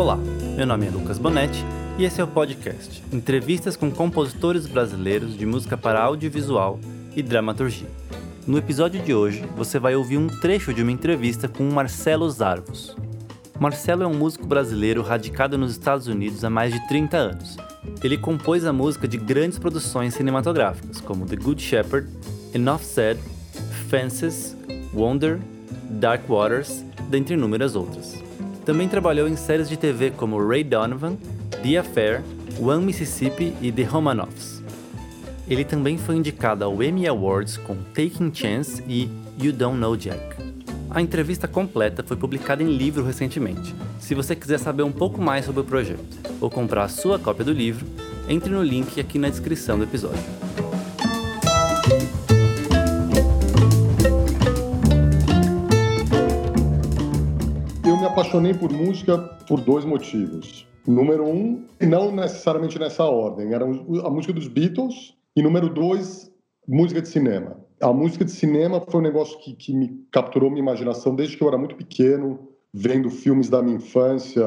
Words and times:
Olá, 0.00 0.16
meu 0.56 0.66
nome 0.66 0.86
é 0.86 0.90
Lucas 0.90 1.18
Bonetti 1.18 1.62
e 1.98 2.06
esse 2.06 2.22
é 2.22 2.24
o 2.24 2.26
podcast 2.26 3.04
Entrevistas 3.12 3.76
com 3.76 3.90
compositores 3.90 4.66
brasileiros 4.66 5.36
de 5.36 5.44
música 5.44 5.76
para 5.76 6.00
audiovisual 6.00 6.80
e 7.14 7.22
dramaturgia. 7.22 7.86
No 8.46 8.56
episódio 8.56 9.02
de 9.02 9.12
hoje, 9.12 9.44
você 9.54 9.78
vai 9.78 9.94
ouvir 9.94 10.16
um 10.16 10.26
trecho 10.26 10.72
de 10.72 10.82
uma 10.82 10.90
entrevista 10.90 11.48
com 11.48 11.64
Marcelo 11.64 12.30
Zarvos. 12.30 12.96
Marcelo 13.58 14.02
é 14.02 14.06
um 14.06 14.14
músico 14.14 14.46
brasileiro 14.46 15.02
radicado 15.02 15.58
nos 15.58 15.72
Estados 15.72 16.06
Unidos 16.06 16.42
há 16.44 16.48
mais 16.48 16.72
de 16.72 16.88
30 16.88 17.16
anos. 17.18 17.58
Ele 18.02 18.16
compôs 18.16 18.64
a 18.64 18.72
música 18.72 19.06
de 19.06 19.18
grandes 19.18 19.58
produções 19.58 20.14
cinematográficas, 20.14 20.98
como 21.02 21.26
The 21.26 21.36
Good 21.36 21.62
Shepherd, 21.62 22.08
Enough 22.54 22.84
Said, 22.84 23.18
Fences, 23.90 24.56
Wonder, 24.94 25.38
Dark 25.90 26.26
Waters, 26.26 26.86
dentre 27.10 27.34
inúmeras 27.34 27.76
outras. 27.76 28.29
Também 28.64 28.88
trabalhou 28.88 29.26
em 29.26 29.36
séries 29.36 29.68
de 29.68 29.76
TV 29.76 30.10
como 30.10 30.46
Ray 30.46 30.62
Donovan, 30.62 31.16
The 31.62 31.78
Affair, 31.78 32.22
One 32.60 32.84
Mississippi 32.84 33.54
e 33.60 33.72
The 33.72 33.84
Romanoffs. 33.84 34.62
Ele 35.48 35.64
também 35.64 35.98
foi 35.98 36.16
indicado 36.16 36.64
ao 36.64 36.82
Emmy 36.82 37.08
Awards 37.08 37.56
com 37.56 37.76
Taking 37.94 38.32
Chance 38.32 38.82
e 38.86 39.10
You 39.40 39.52
Don't 39.52 39.78
Know 39.78 39.96
Jack. 39.96 40.36
A 40.90 41.00
entrevista 41.00 41.48
completa 41.48 42.04
foi 42.04 42.16
publicada 42.16 42.62
em 42.62 42.76
livro 42.76 43.04
recentemente. 43.04 43.74
Se 43.98 44.14
você 44.14 44.36
quiser 44.36 44.58
saber 44.58 44.82
um 44.82 44.92
pouco 44.92 45.20
mais 45.20 45.44
sobre 45.44 45.60
o 45.60 45.64
projeto 45.64 46.18
ou 46.40 46.50
comprar 46.50 46.84
a 46.84 46.88
sua 46.88 47.18
cópia 47.18 47.44
do 47.44 47.52
livro, 47.52 47.86
entre 48.28 48.50
no 48.50 48.62
link 48.62 49.00
aqui 49.00 49.18
na 49.18 49.28
descrição 49.28 49.78
do 49.78 49.84
episódio. 49.84 50.22
Apaixonei 58.20 58.52
por 58.52 58.70
música 58.70 59.16
por 59.48 59.62
dois 59.62 59.82
motivos. 59.82 60.68
Número 60.86 61.26
um, 61.26 61.64
não 61.80 62.12
necessariamente 62.12 62.78
nessa 62.78 63.04
ordem, 63.04 63.54
era 63.54 63.64
a 63.64 64.10
música 64.10 64.32
dos 64.32 64.46
Beatles. 64.46 65.14
E 65.34 65.42
número 65.42 65.70
dois, 65.70 66.30
música 66.68 67.00
de 67.00 67.08
cinema. 67.08 67.56
A 67.80 67.92
música 67.92 68.24
de 68.24 68.30
cinema 68.30 68.80
foi 68.80 69.00
um 69.00 69.02
negócio 69.02 69.38
que, 69.38 69.54
que 69.54 69.72
me 69.72 70.04
capturou 70.12 70.50
minha 70.50 70.62
imaginação 70.62 71.14
desde 71.14 71.36
que 71.36 71.42
eu 71.42 71.48
era 71.48 71.56
muito 71.56 71.76
pequeno, 71.76 72.48
vendo 72.74 73.08
filmes 73.08 73.48
da 73.48 73.62
minha 73.62 73.76
infância, 73.76 74.44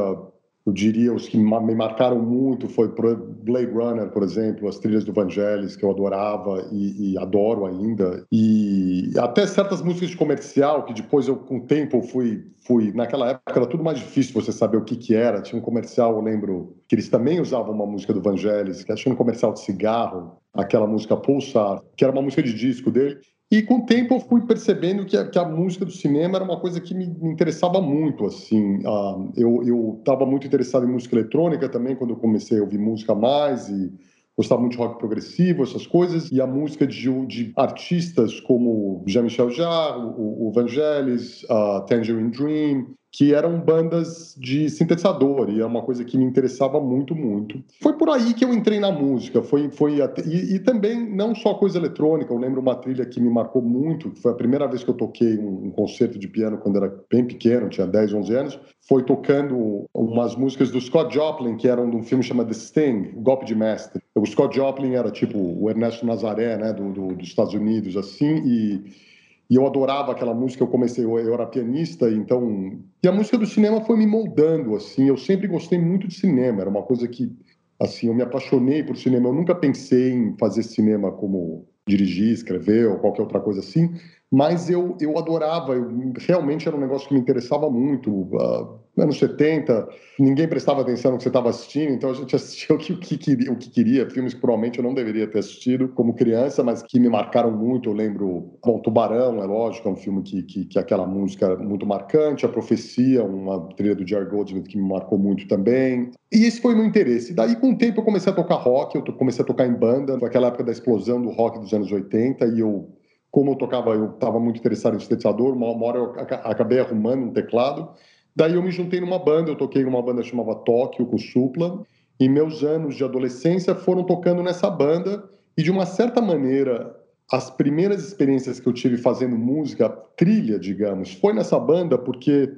eu 0.65 0.71
diria, 0.71 1.13
os 1.13 1.27
que 1.27 1.37
me 1.37 1.75
marcaram 1.75 2.19
muito 2.19 2.69
foi 2.69 2.87
Blade 2.87 3.71
Runner, 3.71 4.09
por 4.09 4.23
exemplo, 4.23 4.69
as 4.69 4.79
trilhas 4.79 5.03
do 5.03 5.11
Vangelis, 5.11 5.75
que 5.75 5.83
eu 5.83 5.91
adorava 5.91 6.65
e, 6.71 7.11
e, 7.11 7.17
adoro 7.17 7.65
ainda. 7.65 8.25
E 8.31 9.11
até 9.17 9.45
certas 9.45 9.81
músicas 9.81 10.11
de 10.11 10.17
comercial, 10.17 10.85
que 10.85 10.93
depois 10.93 11.27
eu, 11.27 11.35
com 11.35 11.57
o 11.57 11.65
tempo, 11.65 12.01
fui, 12.01 12.45
fui... 12.65 12.93
Naquela 12.93 13.31
época 13.31 13.59
era 13.59 13.67
tudo 13.67 13.83
mais 13.83 13.99
difícil 13.99 14.33
você 14.33 14.53
saber 14.53 14.77
o 14.77 14.85
que 14.85 14.95
que 14.95 15.13
era. 15.13 15.41
Tinha 15.41 15.59
um 15.59 15.63
comercial, 15.63 16.15
eu 16.15 16.21
lembro, 16.21 16.77
que 16.87 16.95
eles 16.95 17.09
também 17.09 17.41
usavam 17.41 17.73
uma 17.73 17.85
música 17.85 18.13
do 18.13 18.21
Vangelis, 18.21 18.85
que 18.85 18.95
tinha 18.95 19.13
um 19.13 19.17
comercial 19.17 19.51
de 19.51 19.59
cigarro, 19.59 20.37
aquela 20.53 20.87
música 20.87 21.17
Pulsar, 21.17 21.81
que 21.97 22.05
era 22.05 22.13
uma 22.13 22.21
música 22.21 22.41
de 22.41 22.53
disco 22.53 22.89
dele. 22.89 23.19
E 23.53 23.61
com 23.61 23.75
o 23.75 23.85
tempo 23.85 24.15
eu 24.15 24.19
fui 24.19 24.41
percebendo 24.41 25.05
que 25.05 25.15
a, 25.15 25.29
que 25.29 25.37
a 25.37 25.47
música 25.47 25.85
do 25.85 25.91
cinema 25.91 26.37
era 26.37 26.43
uma 26.43 26.59
coisa 26.59 26.81
que 26.81 26.95
me, 26.95 27.05
interessava 27.05 27.79
muito, 27.79 28.25
assim. 28.25 28.77
Uh, 28.77 29.31
eu 29.37 29.95
estava 29.99 30.25
muito 30.25 30.47
interessado 30.47 30.87
em 30.87 30.91
música 30.91 31.15
eletrônica 31.15 31.69
também, 31.69 31.95
quando 31.95 32.09
eu 32.09 32.15
comecei 32.15 32.57
a 32.57 32.63
ouvir 32.63 32.79
música 32.79 33.13
mais 33.13 33.69
e 33.69 33.93
gostava 34.35 34.59
muito 34.59 34.71
de 34.71 34.79
rock 34.79 34.97
progressivo, 34.97 35.61
essas 35.61 35.85
coisas. 35.85 36.31
E 36.31 36.41
a 36.41 36.47
música 36.47 36.87
de, 36.87 37.07
de 37.27 37.53
artistas 37.55 38.39
como 38.39 39.03
Jean-Michel 39.05 39.51
Jarre, 39.51 40.01
o, 40.01 40.47
o 40.47 40.51
Vangelis, 40.51 41.43
uh, 41.43 41.85
Tangerine 41.85 42.31
Dream, 42.31 42.87
que 43.13 43.31
eram 43.31 43.59
bandas 43.59 44.35
de 44.39 44.67
sintetizador 44.71 45.47
e 45.47 45.61
é 45.61 45.65
uma 45.65 45.83
coisa 45.83 46.03
que 46.03 46.17
me 46.17 46.25
interessava 46.25 46.79
muito, 46.81 47.13
muito. 47.13 47.63
Foi 47.79 47.93
por 47.93 48.09
aí 48.09 48.33
que 48.33 48.43
eu 48.43 48.51
entrei 48.51 48.79
na 48.79 48.91
música, 48.91 49.43
foi, 49.43 49.69
foi 49.69 49.99
e, 50.25 50.55
e, 50.55 50.59
também 50.59 51.15
não 51.15 51.35
só 51.35 51.53
coisa 51.53 51.77
eletrônica, 51.77 52.33
eu 52.33 52.39
lembro 52.39 52.59
uma 52.59 52.75
trilha 52.75 53.05
que 53.05 53.21
me 53.21 53.29
marcou 53.29 53.61
muito, 53.61 54.11
foi 54.15 54.31
a 54.31 54.35
primeira 54.35 54.67
vez 54.67 54.83
que 54.83 54.89
eu 54.89 54.95
toquei 54.95 55.37
um, 55.37 55.67
um 55.67 55.69
concerto 55.69 56.17
de 56.17 56.27
piano 56.27 56.57
quando 56.57 56.77
era 56.77 56.91
bem 57.07 57.23
pequeno, 57.23 57.69
tinha 57.69 57.85
10, 57.85 58.15
11 58.15 58.35
anos, 58.35 58.59
foi 58.81 59.03
tocando 59.03 59.85
umas 59.93 60.35
músicas 60.35 60.71
do 60.71 60.81
Scott 60.81 61.13
Joplin, 61.13 61.55
que 61.55 61.67
eram 61.67 61.87
de 61.87 61.95
um 61.95 62.01
filme 62.01 62.23
chamado 62.23 62.47
The 62.47 62.55
Sting, 62.55 63.11
Golpe 63.17 63.45
de 63.45 63.53
Mestre. 63.53 64.01
O 64.15 64.25
Scott 64.25 64.55
Joplin 64.55 64.95
era 64.95 65.11
tipo 65.11 65.37
o 65.37 65.69
Ernesto 65.69 66.03
Nazaré, 66.03 66.57
né, 66.57 66.73
do, 66.73 66.91
do 66.91 67.15
dos 67.15 67.27
Estados 67.27 67.53
Unidos, 67.53 67.95
assim, 67.95 68.41
e 68.43 69.12
e 69.53 69.55
eu 69.55 69.67
adorava 69.67 70.11
aquela 70.11 70.33
música, 70.33 70.63
eu 70.63 70.67
comecei, 70.67 71.05
eu 71.05 71.31
era 71.31 71.45
pianista, 71.45 72.09
então... 72.09 72.79
E 73.03 73.07
a 73.07 73.11
música 73.11 73.37
do 73.37 73.45
cinema 73.45 73.81
foi 73.81 73.95
me 73.95 74.07
moldando, 74.07 74.75
assim, 74.75 75.07
eu 75.09 75.15
sempre 75.15 75.45
gostei 75.45 75.77
muito 75.77 76.07
de 76.07 76.15
cinema, 76.15 76.61
era 76.61 76.69
uma 76.71 76.81
coisa 76.81 77.07
que, 77.07 77.31
assim, 77.79 78.07
eu 78.07 78.15
me 78.15 78.23
apaixonei 78.23 78.81
por 78.81 78.97
cinema, 78.97 79.29
eu 79.29 79.33
nunca 79.33 79.53
pensei 79.53 80.11
em 80.11 80.35
fazer 80.39 80.63
cinema 80.63 81.11
como 81.11 81.67
dirigir, 81.87 82.33
escrever 82.33 82.87
ou 82.87 82.97
qualquer 82.97 83.21
outra 83.21 83.39
coisa 83.39 83.59
assim, 83.59 83.93
mas 84.33 84.67
eu, 84.67 84.97
eu 84.99 85.15
adorava, 85.19 85.75
eu, 85.75 86.11
realmente 86.17 86.67
era 86.67 86.75
um 86.75 86.79
negócio 86.79 87.07
que 87.07 87.13
me 87.13 87.19
interessava 87.19 87.69
muito. 87.69 88.09
Uh, 88.09 88.79
anos 88.97 89.19
70, 89.19 89.87
ninguém 90.17 90.47
prestava 90.47 90.81
atenção 90.81 91.11
no 91.11 91.17
que 91.17 91.23
você 91.23 91.29
estava 91.29 91.51
assistindo, 91.51 91.91
então 91.91 92.09
a 92.09 92.15
gente 92.15 92.33
assistia 92.35 92.75
o 92.75 92.79
que, 92.79 92.93
o, 92.93 92.99
que 92.99 93.15
queria, 93.15 93.51
o 93.51 93.55
que 93.55 93.69
queria, 93.69 94.09
filmes 94.09 94.33
que 94.33 94.41
provavelmente 94.41 94.79
eu 94.79 94.83
não 94.83 94.95
deveria 94.95 95.27
ter 95.27 95.37
assistido 95.37 95.87
como 95.89 96.15
criança, 96.15 96.63
mas 96.63 96.81
que 96.81 96.99
me 96.99 97.09
marcaram 97.09 97.51
muito. 97.51 97.89
Eu 97.89 97.93
lembro, 97.93 98.57
bom, 98.65 98.79
Tubarão, 98.79 99.37
é 99.37 99.45
lógico, 99.45 99.87
é 99.87 99.91
um 99.91 99.95
filme 99.95 100.23
que, 100.23 100.41
que, 100.41 100.65
que 100.65 100.79
aquela 100.79 101.05
música 101.05 101.45
é 101.45 101.57
muito 101.57 101.85
marcante, 101.85 102.43
A 102.43 102.49
Profecia, 102.49 103.23
uma 103.23 103.67
trilha 103.75 103.93
do 103.93 104.07
Jerry 104.07 104.25
Goldsmith 104.25 104.67
que 104.67 104.79
me 104.79 104.89
marcou 104.89 105.19
muito 105.19 105.47
também. 105.47 106.09
E 106.31 106.43
esse 106.45 106.59
foi 106.59 106.73
o 106.73 106.77
meu 106.77 106.87
interesse. 106.87 107.33
E 107.33 107.35
daí, 107.35 107.55
com 107.55 107.73
o 107.73 107.77
tempo, 107.77 108.01
eu 108.01 108.03
comecei 108.03 108.31
a 108.31 108.35
tocar 108.35 108.55
rock, 108.55 108.95
eu 108.95 109.03
comecei 109.13 109.43
a 109.43 109.47
tocar 109.47 109.67
em 109.67 109.73
banda, 109.73 110.17
naquela 110.17 110.47
época 110.47 110.63
da 110.63 110.71
explosão 110.71 111.21
do 111.21 111.29
rock 111.29 111.59
dos 111.59 111.71
anos 111.71 111.91
80, 111.91 112.47
e 112.47 112.59
eu 112.59 112.89
como 113.33 113.49
eu 113.49 113.55
tocava, 113.55 113.95
eu 113.95 114.11
estava 114.11 114.39
muito 114.39 114.59
interessado 114.59 114.95
em 114.95 114.99
sintetizador, 114.99 115.55
uma, 115.55 115.83
hora 115.83 115.97
eu 115.97 116.13
acabei 116.43 116.79
arrumando 116.79 117.23
um 117.23 117.33
teclado, 117.33 117.89
daí 118.35 118.53
eu 118.53 118.61
me 118.61 118.69
juntei 118.69 119.01
numa 119.01 119.17
banda, 119.17 119.49
eu 119.49 119.55
toquei 119.55 119.83
numa 119.83 120.03
banda 120.03 120.21
chamada 120.21 120.53
Tóquio, 120.53 121.07
com 121.07 121.17
Supla, 121.17 121.81
e 122.19 122.29
meus 122.29 122.63
anos 122.63 122.93
de 122.93 123.03
adolescência 123.03 123.73
foram 123.73 124.03
tocando 124.03 124.43
nessa 124.43 124.69
banda, 124.69 125.27
e 125.57 125.63
de 125.63 125.71
uma 125.71 125.87
certa 125.87 126.21
maneira, 126.21 126.95
as 127.31 127.49
primeiras 127.49 128.07
experiências 128.07 128.59
que 128.59 128.67
eu 128.67 128.73
tive 128.73 128.97
fazendo 128.97 129.35
música, 129.35 129.89
trilha, 130.15 130.59
digamos, 130.59 131.15
foi 131.15 131.33
nessa 131.33 131.57
banda, 131.57 131.97
porque 131.97 132.53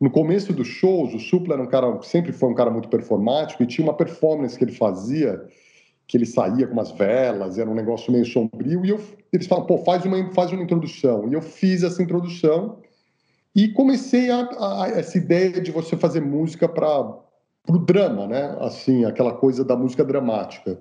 no 0.00 0.10
começo 0.10 0.54
dos 0.54 0.68
shows, 0.68 1.12
o 1.12 1.18
Supla 1.18 1.52
era 1.52 1.62
um 1.62 1.68
cara, 1.68 2.00
sempre 2.00 2.32
foi 2.32 2.48
um 2.48 2.54
cara 2.54 2.70
muito 2.70 2.88
performático, 2.88 3.62
e 3.62 3.66
tinha 3.66 3.86
uma 3.86 3.94
performance 3.94 4.56
que 4.56 4.64
ele 4.64 4.72
fazia, 4.72 5.44
que 6.06 6.16
ele 6.16 6.26
saía 6.26 6.66
com 6.66 6.74
umas 6.74 6.90
velas, 6.92 7.58
era 7.58 7.68
um 7.68 7.74
negócio 7.74 8.12
meio 8.12 8.26
sombrio, 8.26 8.84
e 8.84 8.90
eu, 8.90 9.00
eles 9.32 9.46
falam, 9.46 9.66
pô, 9.66 9.78
faz 9.78 10.04
uma, 10.04 10.32
faz 10.32 10.52
uma 10.52 10.62
introdução. 10.62 11.28
E 11.28 11.34
eu 11.34 11.40
fiz 11.40 11.82
essa 11.82 12.02
introdução 12.02 12.78
e 13.54 13.68
comecei 13.68 14.30
a, 14.30 14.48
a 14.58 14.88
essa 14.88 15.16
ideia 15.16 15.60
de 15.60 15.70
você 15.70 15.96
fazer 15.96 16.20
música 16.20 16.68
para 16.68 17.18
o 17.68 17.78
drama, 17.78 18.26
né? 18.26 18.56
Assim, 18.60 19.04
aquela 19.04 19.32
coisa 19.32 19.64
da 19.64 19.76
música 19.76 20.04
dramática. 20.04 20.78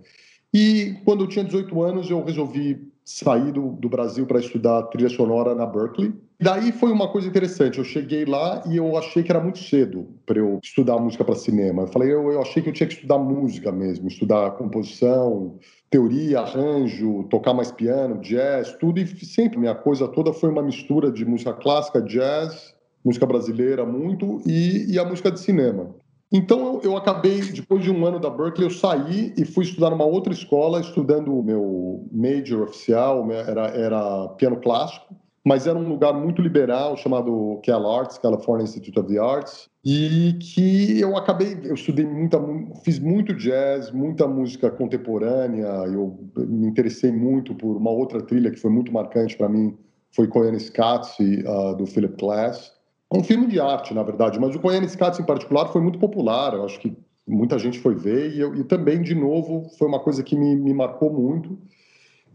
E 0.54 0.98
quando 1.06 1.24
eu 1.24 1.28
tinha 1.28 1.46
18 1.46 1.82
anos, 1.82 2.10
eu 2.10 2.24
resolvi 2.24 2.92
sair 3.06 3.52
do, 3.52 3.72
do 3.74 3.90
Brasil 3.90 4.26
para 4.26 4.40
estudar 4.40 4.84
trilha 4.84 5.10
sonora 5.10 5.56
na 5.56 5.66
Berkeley. 5.66 6.14
Daí 6.40 6.72
foi 6.72 6.92
uma 6.92 7.08
coisa 7.08 7.28
interessante. 7.28 7.78
Eu 7.78 7.86
cheguei 7.86 8.26
lá 8.26 8.64
e 8.68 8.78
eu 8.78 8.98
achei 8.98 9.24
que 9.24 9.32
era 9.32 9.40
muito 9.40 9.60
cedo 9.60 10.08
para 10.26 10.40
eu 10.40 10.60
estudar 10.64 10.98
música 11.00 11.24
para 11.24 11.36
cinema. 11.36 11.84
Eu 11.84 11.88
falei, 11.88 12.12
eu, 12.12 12.32
eu 12.32 12.42
achei 12.42 12.62
que 12.62 12.70
eu 12.70 12.74
tinha 12.74 12.88
que 12.88 12.96
estudar 12.96 13.18
música 13.18 13.72
mesmo, 13.72 14.08
estudar 14.08 14.52
composição, 14.52 15.58
teoria, 15.90 16.40
arranjo, 16.40 17.24
tocar 17.30 17.54
mais 17.54 17.72
piano, 17.72 18.20
jazz, 18.20 18.74
tudo. 18.74 19.00
E 19.00 19.26
sempre 19.26 19.60
minha 19.60 19.76
coisa 19.76 20.08
toda 20.08 20.34
foi 20.34 20.50
uma 20.50 20.64
mistura 20.64 21.12
de 21.12 21.24
música 21.24 21.54
clássica, 21.54 22.02
jazz, 22.02 22.74
música 23.04 23.26
brasileira 23.26 23.86
muito 23.86 24.42
e, 24.46 24.92
e 24.92 25.00
a 25.00 25.06
música 25.06 25.32
de 25.32 25.40
cinema. 25.40 25.96
Então 26.36 26.82
eu, 26.82 26.98
acabei, 26.98 27.42
depois 27.42 27.84
de 27.84 27.92
um 27.92 28.04
ano 28.08 28.20
da 28.20 28.28
Berkeley, 28.28 28.66
eu 28.66 28.72
saí 28.72 29.32
e 29.38 29.46
fui 29.46 29.66
estudar 29.66 29.92
numa 29.92 30.04
outra 30.04 30.34
escola, 30.34 30.82
estudando 30.82 31.32
o 31.32 31.44
meu 31.44 32.10
major 32.12 32.64
oficial, 32.64 33.32
era, 33.32 33.68
era 33.68 34.28
piano 34.30 34.56
clássico, 34.60 35.16
mas 35.46 35.68
era 35.68 35.78
um 35.78 35.88
lugar 35.88 36.14
muito 36.14 36.42
liberal 36.42 36.96
chamado 36.96 37.60
Cal 37.66 38.00
Arts, 38.00 38.18
California 38.18 38.64
Institute 38.64 38.98
of 38.98 39.12
the 39.12 39.20
Arts, 39.20 39.70
e 39.84 40.38
que 40.40 41.00
eu 41.00 41.18
acabei, 41.18 41.60
eu 41.66 41.74
estudei 41.74 42.06
muita, 42.06 42.40
fiz 42.86 42.98
muito 42.98 43.34
jazz, 43.34 43.92
muita 43.92 44.26
música 44.26 44.72
contemporânea, 44.72 45.68
eu 45.88 46.18
me 46.38 46.68
interessei 46.68 47.12
muito 47.12 47.54
por 47.54 47.76
uma 47.76 47.92
outra 47.92 48.22
trilha 48.22 48.52
que 48.52 48.60
foi 48.60 48.72
muito 48.72 48.94
marcante 48.94 49.36
para 49.36 49.50
mim, 49.50 49.78
foi 50.16 50.28
Koyaanisqatsi, 50.28 51.44
uh, 51.46 51.76
do 51.76 51.86
Philip 51.86 52.16
Glass, 52.18 52.72
é 53.12 53.18
um 53.18 53.24
filme 53.24 53.46
de 53.48 53.60
arte, 53.60 53.94
na 53.94 54.04
verdade, 54.04 54.40
mas 54.40 54.56
o 54.56 54.60
Koyaanisqatsi 54.60 55.22
em 55.22 55.26
particular 55.26 55.68
foi 55.68 55.82
muito 55.82 56.00
popular, 56.00 56.54
eu 56.54 56.64
acho 56.64 56.80
que 56.80 56.96
muita 57.28 57.60
gente 57.60 57.80
foi 57.80 57.96
ver, 57.96 58.34
e, 58.34 58.40
eu, 58.40 58.56
e 58.56 58.64
também, 58.64 59.02
de 59.02 59.14
novo, 59.14 59.70
foi 59.78 59.88
uma 59.88 60.00
coisa 60.00 60.24
que 60.24 60.36
me, 60.36 60.56
me 60.56 60.74
marcou 60.74 61.12
muito. 61.12 61.58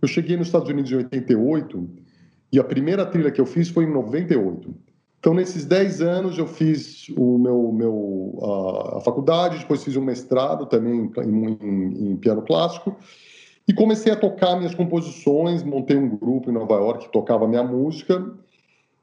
Eu 0.01 0.09
cheguei 0.09 0.37
nos 0.37 0.47
Estados 0.47 0.69
Unidos 0.69 0.91
em 0.93 0.97
88, 0.97 1.89
e 2.53 2.59
a 2.59 2.65
primeira 2.65 3.05
trilha 3.05 3.31
que 3.31 3.41
eu 3.41 3.47
fiz 3.47 3.69
foi 3.69 3.85
em 3.85 3.93
98. 3.93 4.75
Então, 5.21 5.35
nesses 5.35 5.65
10 5.65 6.01
anos, 6.01 6.39
eu 6.39 6.47
fiz 6.47 7.09
o 7.17 7.39
meu, 7.39 7.73
meu, 7.73 8.39
a, 8.97 9.01
faculdade, 9.01 9.59
depois 9.59 9.83
fiz 9.83 9.97
um 9.97 10.05
mestrado 10.05 10.67
também 10.67 11.11
em, 11.19 11.21
em, 11.25 12.11
em, 12.13 12.17
piano 12.17 12.41
clássico, 12.43 12.97
e 13.67 13.73
comecei 13.73 14.13
a 14.13 14.17
tocar 14.17 14.57
minhas 14.57 14.75
composições, 14.75 15.63
montei 15.63 15.97
um 15.97 16.17
grupo 16.17 16.49
em 16.49 16.55
Nova 16.55 16.75
York 16.75 17.07
que 17.07 17.13
tocava 17.13 17.49
minha 17.49 17.65
música, 17.65 18.33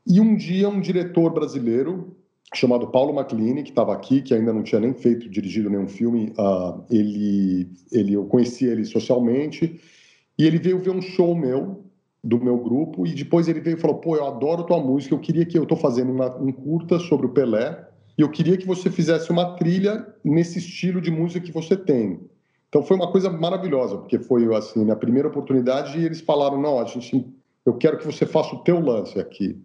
e 0.07 0.21
um 0.21 0.35
dia 0.35 0.69
um 0.69 0.79
diretor 0.79 1.33
brasileiro, 1.33 2.15
chamado 2.53 2.87
Paulo 2.87 3.13
MacLean, 3.13 3.61
que 3.61 3.69
estava 3.69 3.93
aqui, 3.93 4.21
que 4.21 4.33
ainda 4.33 4.53
não 4.53 4.63
tinha 4.63 4.79
nem 4.79 4.93
feito, 4.93 5.29
dirigido 5.29 5.69
nenhum 5.69 5.87
filme, 5.87 6.33
uh, 6.37 6.81
ele, 6.89 7.69
ele, 7.91 8.13
eu 8.13 8.25
conheci 8.25 8.65
ele 8.65 8.85
socialmente, 8.85 9.81
e 10.37 10.45
ele 10.45 10.59
veio 10.59 10.79
ver 10.79 10.91
um 10.91 11.01
show 11.01 11.35
meu, 11.35 11.84
do 12.25 12.43
meu 12.43 12.57
grupo, 12.57 13.05
e 13.05 13.13
depois 13.13 13.47
ele 13.47 13.59
veio 13.59 13.77
e 13.77 13.79
falou, 13.79 13.97
pô, 13.97 14.15
eu 14.15 14.25
adoro 14.25 14.63
tua 14.63 14.79
música, 14.79 15.13
eu 15.13 15.19
queria 15.19 15.45
que, 15.45 15.55
eu 15.55 15.63
estou 15.63 15.77
fazendo 15.77 16.11
uma, 16.11 16.35
um 16.37 16.51
curta 16.51 16.97
sobre 16.97 17.27
o 17.27 17.29
Pelé, 17.29 17.87
e 18.17 18.21
eu 18.21 18.29
queria 18.29 18.57
que 18.57 18.65
você 18.65 18.89
fizesse 18.89 19.29
uma 19.29 19.55
trilha 19.55 20.05
nesse 20.23 20.57
estilo 20.57 20.99
de 20.99 21.11
música 21.11 21.45
que 21.45 21.51
você 21.51 21.77
tem. 21.77 22.19
Então 22.67 22.81
foi 22.81 22.97
uma 22.97 23.11
coisa 23.11 23.29
maravilhosa, 23.29 23.97
porque 23.97 24.17
foi 24.17 24.53
assim, 24.55 24.83
minha 24.83 24.95
primeira 24.95 25.27
oportunidade, 25.27 25.99
e 25.99 26.03
eles 26.03 26.19
falaram, 26.19 26.59
não, 26.59 26.79
a 26.79 26.85
gente, 26.85 27.31
eu 27.63 27.75
quero 27.75 27.99
que 27.99 28.05
você 28.05 28.25
faça 28.25 28.55
o 28.55 28.63
teu 28.63 28.79
lance 28.79 29.19
aqui. 29.19 29.61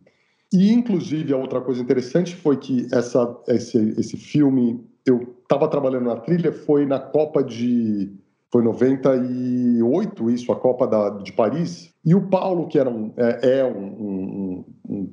E, 0.52 0.70
inclusive, 0.70 1.32
a 1.32 1.36
outra 1.36 1.60
coisa 1.62 1.80
interessante 1.80 2.36
foi 2.36 2.58
que 2.58 2.86
essa, 2.92 3.36
esse, 3.48 3.78
esse 3.98 4.16
filme, 4.16 4.84
eu 5.06 5.36
estava 5.42 5.66
trabalhando 5.68 6.06
na 6.06 6.16
trilha, 6.16 6.52
foi 6.52 6.84
na 6.84 6.98
Copa 6.98 7.42
de. 7.42 8.12
Foi 8.52 8.62
98, 8.62 10.30
isso, 10.30 10.50
a 10.50 10.56
Copa 10.56 10.86
da, 10.86 11.10
de 11.10 11.32
Paris. 11.32 11.94
E 12.04 12.14
o 12.14 12.28
Paulo, 12.28 12.66
que 12.66 12.78
era 12.78 12.90
um, 12.90 13.12
é, 13.16 13.58
é 13.60 13.64
um, 13.64 13.84
um, 13.84 14.64
um 14.88 15.12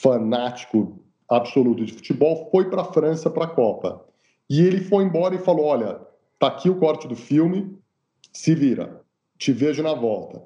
fanático 0.00 0.98
absoluto 1.28 1.84
de 1.84 1.92
futebol, 1.92 2.48
foi 2.50 2.70
para 2.70 2.82
a 2.82 2.86
França 2.86 3.28
para 3.28 3.44
a 3.44 3.48
Copa. 3.48 4.04
E 4.48 4.62
ele 4.62 4.80
foi 4.80 5.04
embora 5.04 5.34
e 5.34 5.38
falou: 5.38 5.66
Olha, 5.66 6.00
tá 6.38 6.46
aqui 6.46 6.70
o 6.70 6.78
corte 6.78 7.06
do 7.06 7.14
filme, 7.14 7.76
se 8.32 8.54
vira, 8.54 9.02
te 9.36 9.52
vejo 9.52 9.82
na 9.82 9.92
volta. 9.92 10.42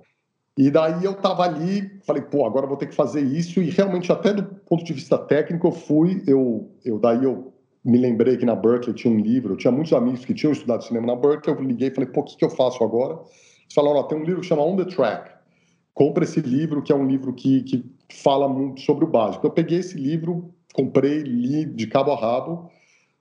E 0.56 0.70
daí 0.70 1.04
eu 1.04 1.14
tava 1.14 1.44
ali, 1.44 1.98
falei, 2.04 2.22
pô, 2.22 2.44
agora 2.44 2.66
vou 2.66 2.76
ter 2.76 2.86
que 2.86 2.94
fazer 2.94 3.22
isso. 3.22 3.62
E 3.62 3.70
realmente, 3.70 4.12
até 4.12 4.34
do 4.34 4.42
ponto 4.42 4.84
de 4.84 4.92
vista 4.92 5.16
técnico, 5.16 5.68
eu 5.68 5.72
fui, 5.72 6.22
eu, 6.26 6.70
eu 6.84 6.98
daí 6.98 7.24
eu 7.24 7.54
me 7.84 7.98
lembrei 7.98 8.36
que 8.36 8.44
na 8.44 8.54
Berkeley 8.54 8.94
tinha 8.94 9.12
um 9.12 9.18
livro, 9.18 9.54
eu 9.54 9.56
tinha 9.56 9.70
muitos 9.70 9.92
amigos 9.92 10.24
que 10.24 10.34
tinham 10.34 10.52
estudado 10.52 10.84
cinema 10.84 11.06
na 11.06 11.16
Berkeley, 11.16 11.56
eu 11.56 11.62
liguei 11.62 11.88
e 11.88 11.94
falei, 11.94 12.08
pô, 12.08 12.20
o 12.20 12.24
que, 12.24 12.36
que 12.36 12.44
eu 12.44 12.50
faço 12.50 12.82
agora? 12.84 13.14
Eles 13.14 13.74
falaram, 13.74 14.02
tem 14.04 14.18
um 14.18 14.24
livro 14.24 14.40
que 14.40 14.46
chama 14.46 14.62
On 14.62 14.76
the 14.76 14.84
Track. 14.84 15.30
Compre 15.94 16.24
esse 16.24 16.40
livro, 16.40 16.82
que 16.82 16.92
é 16.92 16.94
um 16.94 17.06
livro 17.06 17.32
que, 17.32 17.62
que 17.62 17.84
fala 18.10 18.48
muito 18.48 18.80
sobre 18.80 19.04
o 19.04 19.08
básico. 19.08 19.46
Eu 19.46 19.50
peguei 19.50 19.78
esse 19.78 19.98
livro, 19.98 20.54
comprei, 20.72 21.18
li 21.18 21.64
de 21.64 21.86
cabo 21.86 22.12
a 22.12 22.16
rabo, 22.16 22.70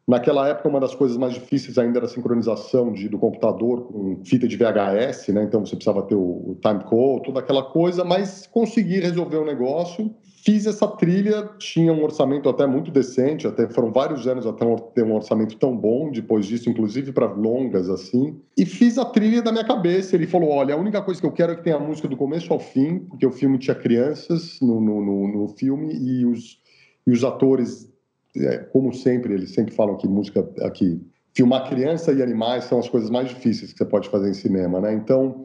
Naquela 0.08 0.48
época, 0.48 0.68
uma 0.68 0.80
das 0.80 0.96
coisas 0.96 1.16
mais 1.16 1.34
difíceis 1.34 1.78
ainda 1.78 2.00
era 2.00 2.06
a 2.06 2.10
sincronização 2.10 2.92
de, 2.92 3.07
do 3.07 3.19
computador 3.19 3.84
com 3.84 4.19
fita 4.25 4.48
de 4.48 4.57
VHS, 4.57 5.30
né? 5.30 5.44
Então 5.44 5.66
você 5.66 5.75
precisava 5.75 6.02
ter 6.02 6.16
o, 6.16 6.52
o 6.52 6.57
timecode, 6.62 7.25
toda 7.25 7.40
aquela 7.40 7.64
coisa, 7.64 8.04
mas 8.04 8.48
consegui 8.48 9.00
resolver 9.00 9.38
o 9.38 9.46
negócio. 9.46 10.14
Fiz 10.44 10.66
essa 10.66 10.88
trilha, 10.88 11.50
tinha 11.60 11.94
um 11.94 12.04
orçamento 12.04 12.50
até 12.50 12.66
muito 12.66 12.90
decente, 12.90 13.46
até 13.46 13.68
foram 13.70 13.92
vários 13.92 14.26
anos 14.28 14.48
até 14.48 14.66
ter 14.96 15.04
um 15.04 15.14
orçamento 15.14 15.56
tão 15.58 15.76
bom, 15.76 16.10
depois 16.10 16.48
disso, 16.48 16.70
inclusive 16.70 17.12
para 17.12 17.32
longas 17.32 17.90
assim. 17.90 18.40
E 18.58 18.66
fiz 18.66 18.98
a 18.98 19.06
trilha 19.06 19.42
da 19.42 19.52
minha 19.52 19.66
cabeça. 19.66 20.16
Ele 20.16 20.26
falou: 20.26 20.50
Olha, 20.50 20.74
a 20.74 20.78
única 20.78 21.02
coisa 21.02 21.22
que 21.22 21.28
eu 21.28 21.32
quero 21.32 21.52
é 21.52 21.56
que 21.56 21.64
tenha 21.64 21.76
a 21.76 21.80
música 21.80 22.08
do 22.08 22.18
começo 22.18 22.52
ao 22.52 22.60
fim, 22.60 23.00
porque 23.00 23.26
o 23.26 23.32
filme 23.32 23.60
tinha 23.60 23.76
crianças 23.76 24.60
no, 24.62 24.82
no, 24.82 25.02
no, 25.06 25.28
no 25.28 25.48
filme 25.50 25.94
e 25.94 26.26
os, 26.26 26.60
e 27.06 27.12
os 27.12 27.24
atores 27.24 27.92
é, 28.36 28.58
como 28.58 28.94
sempre, 28.94 29.34
eles 29.34 29.52
sempre 29.52 29.74
falam 29.74 29.98
que 29.98 30.08
música 30.08 30.48
aqui, 30.62 31.02
filmar 31.34 31.70
criança 31.70 32.12
e 32.12 32.22
animais 32.22 32.66
são 32.66 32.80
as 32.80 32.90
coisas 32.90 33.10
mais 33.10 33.30
difíceis 33.30 33.72
que 33.72 33.78
você 33.78 33.86
pode 33.86 34.10
fazer 34.10 34.30
em 34.30 34.34
cinema, 34.34 34.80
né? 34.80 34.94
Então, 34.94 35.44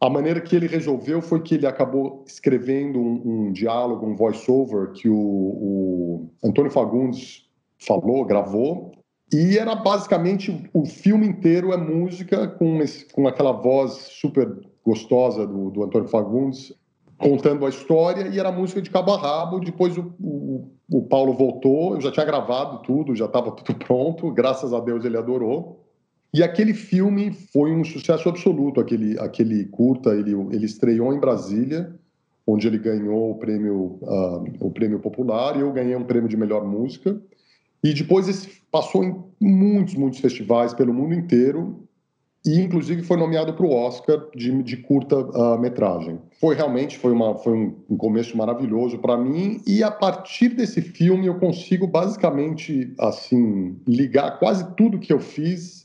a 0.00 0.08
maneira 0.08 0.40
que 0.40 0.56
ele 0.56 0.66
resolveu 0.66 1.20
foi 1.20 1.42
que 1.42 1.56
ele 1.56 1.66
acabou 1.66 2.24
escrevendo 2.26 2.98
um, 2.98 3.48
um 3.48 3.52
diálogo, 3.52 4.06
um 4.06 4.16
voice-over 4.16 4.92
que 4.92 5.08
o, 5.08 5.14
o, 5.14 6.30
Antônio 6.42 6.70
Fagundes 6.70 7.46
falou, 7.78 8.24
gravou, 8.24 8.92
e 9.32 9.58
era 9.58 9.74
basicamente 9.74 10.68
o 10.72 10.86
filme 10.86 11.26
inteiro 11.26 11.72
é 11.72 11.76
música 11.76 12.48
com, 12.48 12.80
esse, 12.80 13.04
com 13.12 13.28
aquela 13.28 13.52
voz 13.52 13.92
super 13.92 14.48
gostosa 14.84 15.46
do, 15.46 15.70
do 15.70 15.84
Antônio 15.84 16.08
Fagundes 16.08 16.72
contando 17.18 17.66
a 17.66 17.68
história 17.68 18.28
e 18.28 18.40
era 18.40 18.50
música 18.50 18.80
de 18.80 18.90
cabo 18.90 19.12
a 19.12 19.18
rabo. 19.18 19.60
Depois 19.60 19.96
o, 19.96 20.12
o, 20.18 20.70
o 20.90 21.02
Paulo 21.02 21.34
voltou, 21.34 21.94
eu 21.94 22.00
já 22.00 22.10
tinha 22.10 22.24
gravado 22.24 22.78
tudo, 22.82 23.14
já 23.14 23.26
estava 23.26 23.52
tudo 23.52 23.78
pronto, 23.78 24.32
graças 24.32 24.72
a 24.72 24.80
Deus 24.80 25.04
ele 25.04 25.18
adorou. 25.18 25.89
E 26.32 26.42
aquele 26.42 26.72
filme 26.72 27.32
foi 27.52 27.72
um 27.72 27.84
sucesso 27.84 28.28
absoluto, 28.28 28.80
aquele, 28.80 29.18
aquele 29.18 29.64
curta, 29.64 30.14
ele, 30.14 30.32
ele 30.52 30.64
estreou 30.64 31.12
em 31.12 31.18
Brasília, 31.18 31.92
onde 32.46 32.66
ele 32.68 32.78
ganhou 32.78 33.32
o 33.32 33.34
prêmio, 33.34 33.98
uh, 34.02 34.44
o 34.60 34.70
prêmio 34.70 35.00
popular, 35.00 35.56
e 35.56 35.60
eu 35.60 35.72
ganhei 35.72 35.96
um 35.96 36.04
prêmio 36.04 36.28
de 36.28 36.36
melhor 36.36 36.64
música. 36.64 37.20
E 37.82 37.92
depois 37.92 38.28
esse 38.28 38.62
passou 38.70 39.02
em 39.04 39.16
muitos, 39.40 39.94
muitos 39.94 40.20
festivais 40.20 40.72
pelo 40.72 40.94
mundo 40.94 41.14
inteiro, 41.14 41.88
e 42.44 42.58
inclusive 42.58 43.02
foi 43.02 43.16
nomeado 43.16 43.52
para 43.52 43.66
o 43.66 43.72
Oscar 43.72 44.26
de, 44.34 44.62
de 44.62 44.76
curta 44.78 45.16
uh, 45.16 45.58
metragem. 45.58 46.18
Foi 46.40 46.54
realmente 46.54 46.96
foi, 46.96 47.12
uma, 47.12 47.36
foi 47.36 47.52
um, 47.52 47.76
um 47.90 47.96
começo 47.96 48.36
maravilhoso 48.36 48.98
para 48.98 49.16
mim 49.16 49.60
e 49.66 49.82
a 49.82 49.90
partir 49.90 50.50
desse 50.50 50.80
filme 50.80 51.26
eu 51.26 51.38
consigo 51.38 51.86
basicamente 51.86 52.94
assim 52.98 53.76
ligar 53.86 54.38
quase 54.38 54.74
tudo 54.74 54.98
que 54.98 55.12
eu 55.12 55.20
fiz 55.20 55.79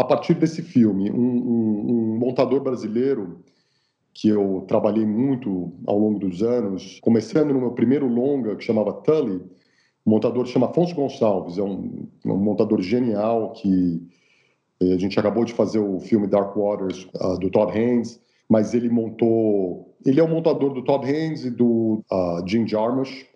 a 0.00 0.04
partir 0.04 0.34
desse 0.34 0.62
filme. 0.62 1.10
Um, 1.10 1.16
um, 1.16 1.90
um 1.90 2.18
montador 2.18 2.60
brasileiro 2.60 3.40
que 4.12 4.28
eu 4.28 4.64
trabalhei 4.66 5.06
muito 5.06 5.72
ao 5.86 5.98
longo 5.98 6.18
dos 6.18 6.42
anos, 6.42 6.98
começando 7.00 7.52
no 7.52 7.60
meu 7.60 7.72
primeiro 7.72 8.08
longa 8.08 8.56
que 8.56 8.64
chamava 8.64 8.92
Tully, 8.92 9.40
o 10.04 10.10
montador 10.10 10.46
chama 10.46 10.66
Afonso 10.66 10.94
Gonçalves, 10.94 11.58
é 11.58 11.62
um, 11.62 12.08
um 12.26 12.36
montador 12.36 12.80
genial 12.80 13.52
que 13.52 14.02
a 14.82 14.96
gente 14.96 15.18
acabou 15.20 15.44
de 15.44 15.52
fazer 15.52 15.78
o 15.78 16.00
filme 16.00 16.26
Dark 16.26 16.56
Waters 16.56 17.06
uh, 17.16 17.38
do 17.38 17.50
Todd 17.50 17.70
Haynes, 17.76 18.20
mas 18.48 18.72
ele 18.72 18.88
montou. 18.88 19.94
Ele 20.04 20.18
é 20.18 20.22
o 20.22 20.28
montador 20.28 20.72
do 20.72 20.82
Todd 20.82 21.06
Haynes 21.06 21.44
e 21.44 21.50
do 21.50 22.02
uh, 22.10 22.48
Jim 22.48 22.66
Jarmusch. 22.66 23.26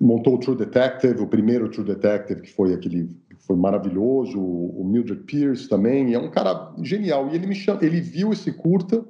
Montou 0.00 0.34
o 0.34 0.38
True 0.38 0.56
Detective, 0.56 1.22
o 1.22 1.26
primeiro 1.26 1.70
True 1.70 1.86
Detective, 1.86 2.42
que 2.42 2.52
foi 2.52 2.74
aquele 2.74 3.08
foi 3.38 3.56
maravilhoso. 3.56 4.40
O 4.40 4.84
Mildred 4.84 5.22
Pierce 5.22 5.68
também. 5.68 6.14
é 6.14 6.18
um 6.18 6.30
cara 6.30 6.72
genial. 6.82 7.28
E 7.28 7.34
ele 7.34 7.46
me 7.46 7.54
chama, 7.54 7.84
ele 7.84 8.00
viu 8.00 8.32
esse 8.32 8.52
curta 8.52 9.04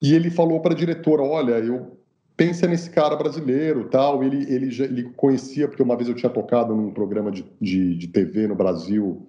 e 0.00 0.14
ele 0.14 0.30
falou 0.30 0.60
para 0.60 0.72
a 0.72 0.76
diretora: 0.76 1.22
Olha, 1.22 1.52
eu 1.58 1.96
pensa 2.36 2.66
nesse 2.66 2.90
cara 2.90 3.14
brasileiro, 3.14 3.88
tal. 3.88 4.24
Ele 4.24 4.52
ele 4.52 4.70
já, 4.70 4.84
ele 4.84 5.04
conhecia 5.16 5.68
porque 5.68 5.82
uma 5.82 5.96
vez 5.96 6.08
eu 6.08 6.14
tinha 6.14 6.30
tocado 6.30 6.74
num 6.74 6.90
programa 6.90 7.30
de, 7.30 7.44
de, 7.60 7.96
de 7.96 8.08
TV 8.08 8.46
no 8.46 8.54
Brasil 8.54 9.26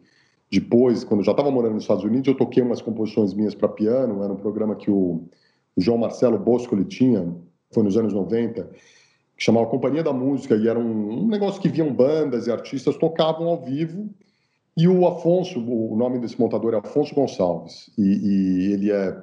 depois, 0.54 1.04
quando 1.04 1.22
eu 1.22 1.26
já 1.26 1.32
estava 1.32 1.50
morando 1.50 1.74
nos 1.74 1.84
Estados 1.84 2.04
Unidos, 2.04 2.28
eu 2.28 2.36
toquei 2.36 2.62
umas 2.62 2.80
composições 2.80 3.34
minhas 3.34 3.56
para 3.56 3.68
piano, 3.68 4.24
era 4.24 4.32
um 4.32 4.36
programa 4.36 4.76
que 4.76 4.92
o, 4.92 5.24
o 5.76 5.82
João 5.82 5.98
Marcelo 5.98 6.38
Bosco 6.38 6.76
ele 6.76 6.86
tinha, 6.86 7.36
foi 7.72 7.82
nos 7.82 7.98
anos 7.98 8.14
90, 8.14 8.70
que 9.38 9.44
chamava 9.44 9.68
Companhia 9.68 10.04
da 10.04 10.14
Música, 10.14 10.56
e 10.56 10.68
era 10.68 10.80
um, 10.80 11.24
um 11.24 11.28
negócio 11.28 11.62
que 11.62 11.70
viam 11.70 11.94
bandas 11.94 12.48
e 12.48 12.52
artistas 12.52 12.96
tocavam 12.98 13.48
ao 13.48 13.62
vivo, 13.62 14.10
e 14.76 14.88
o 14.88 15.08
Afonso, 15.08 15.60
o 15.60 15.96
nome 15.96 16.20
desse 16.20 16.40
montador 16.40 16.74
é 16.74 16.78
Afonso 16.78 17.14
Gonçalves, 17.14 17.92
e, 17.98 18.02
e 18.02 18.74
ele 18.74 18.92
é 18.92 19.16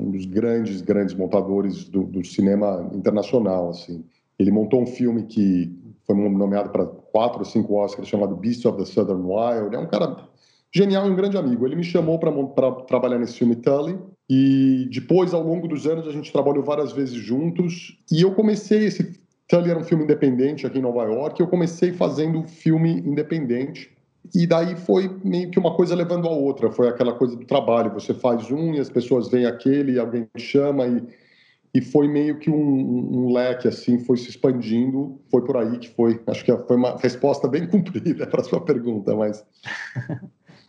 um 0.00 0.10
dos 0.10 0.24
grandes, 0.26 0.80
grandes 0.80 1.14
montadores 1.14 1.88
do, 1.88 2.04
do, 2.04 2.24
cinema 2.24 2.90
internacional, 2.92 3.70
assim. 3.70 4.04
Ele 4.38 4.50
montou 4.50 4.82
um 4.82 4.86
filme 4.86 5.24
que 5.24 5.72
foi 6.04 6.16
nomeado 6.16 6.70
para 6.70 6.86
quatro 6.86 7.40
ou 7.40 7.44
cinco 7.44 7.74
Oscars, 7.74 8.08
chamado 8.08 8.36
Beast 8.36 8.64
of 8.66 8.78
the 8.78 8.84
Southern 8.84 9.22
Wild. 9.22 9.74
É 9.74 9.78
um 9.78 9.86
cara 9.86 10.28
genial 10.72 11.06
e 11.06 11.10
um 11.10 11.16
grande 11.16 11.36
amigo. 11.36 11.66
Ele 11.66 11.76
me 11.76 11.84
chamou 11.84 12.18
para 12.18 12.72
trabalhar 12.82 13.18
nesse 13.18 13.38
filme 13.38 13.56
Tully 13.56 13.98
e 14.28 14.88
depois, 14.92 15.32
ao 15.32 15.42
longo 15.42 15.68
dos 15.68 15.86
anos, 15.86 16.06
a 16.06 16.10
gente 16.10 16.32
trabalhou 16.32 16.62
várias 16.62 16.92
vezes 16.92 17.14
juntos 17.14 17.98
e 18.10 18.22
eu 18.22 18.34
comecei 18.34 18.86
esse 18.86 19.23
Tully 19.48 19.70
era 19.70 19.78
um 19.78 19.84
filme 19.84 20.04
independente 20.04 20.66
aqui 20.66 20.78
em 20.78 20.82
Nova 20.82 21.04
York. 21.04 21.40
Eu 21.40 21.46
comecei 21.46 21.92
fazendo 21.92 22.42
filme 22.44 23.00
independente 23.00 23.90
e 24.34 24.46
daí 24.46 24.74
foi 24.76 25.10
meio 25.22 25.50
que 25.50 25.58
uma 25.58 25.74
coisa 25.74 25.94
levando 25.94 26.26
a 26.26 26.30
outra. 26.30 26.70
Foi 26.70 26.88
aquela 26.88 27.12
coisa 27.12 27.36
do 27.36 27.44
trabalho. 27.44 27.92
Você 27.92 28.14
faz 28.14 28.50
um 28.50 28.74
e 28.74 28.80
as 28.80 28.88
pessoas 28.88 29.28
veem 29.28 29.46
aquele, 29.46 29.92
e 29.92 29.98
alguém 29.98 30.28
chama 30.36 30.86
e 30.86 31.02
e 31.74 31.80
foi 31.80 32.06
meio 32.06 32.38
que 32.38 32.48
um, 32.48 32.54
um, 32.54 33.32
leque 33.32 33.66
assim, 33.66 33.98
foi 33.98 34.16
se 34.16 34.30
expandindo, 34.30 35.20
foi 35.28 35.44
por 35.44 35.56
aí 35.56 35.76
que 35.76 35.90
foi. 35.90 36.22
Acho 36.28 36.44
que 36.44 36.56
foi 36.56 36.76
uma 36.76 36.96
resposta 36.96 37.48
bem 37.48 37.66
cumprida 37.68 38.28
para 38.28 38.44
sua 38.44 38.60
pergunta, 38.60 39.14
mas 39.16 39.44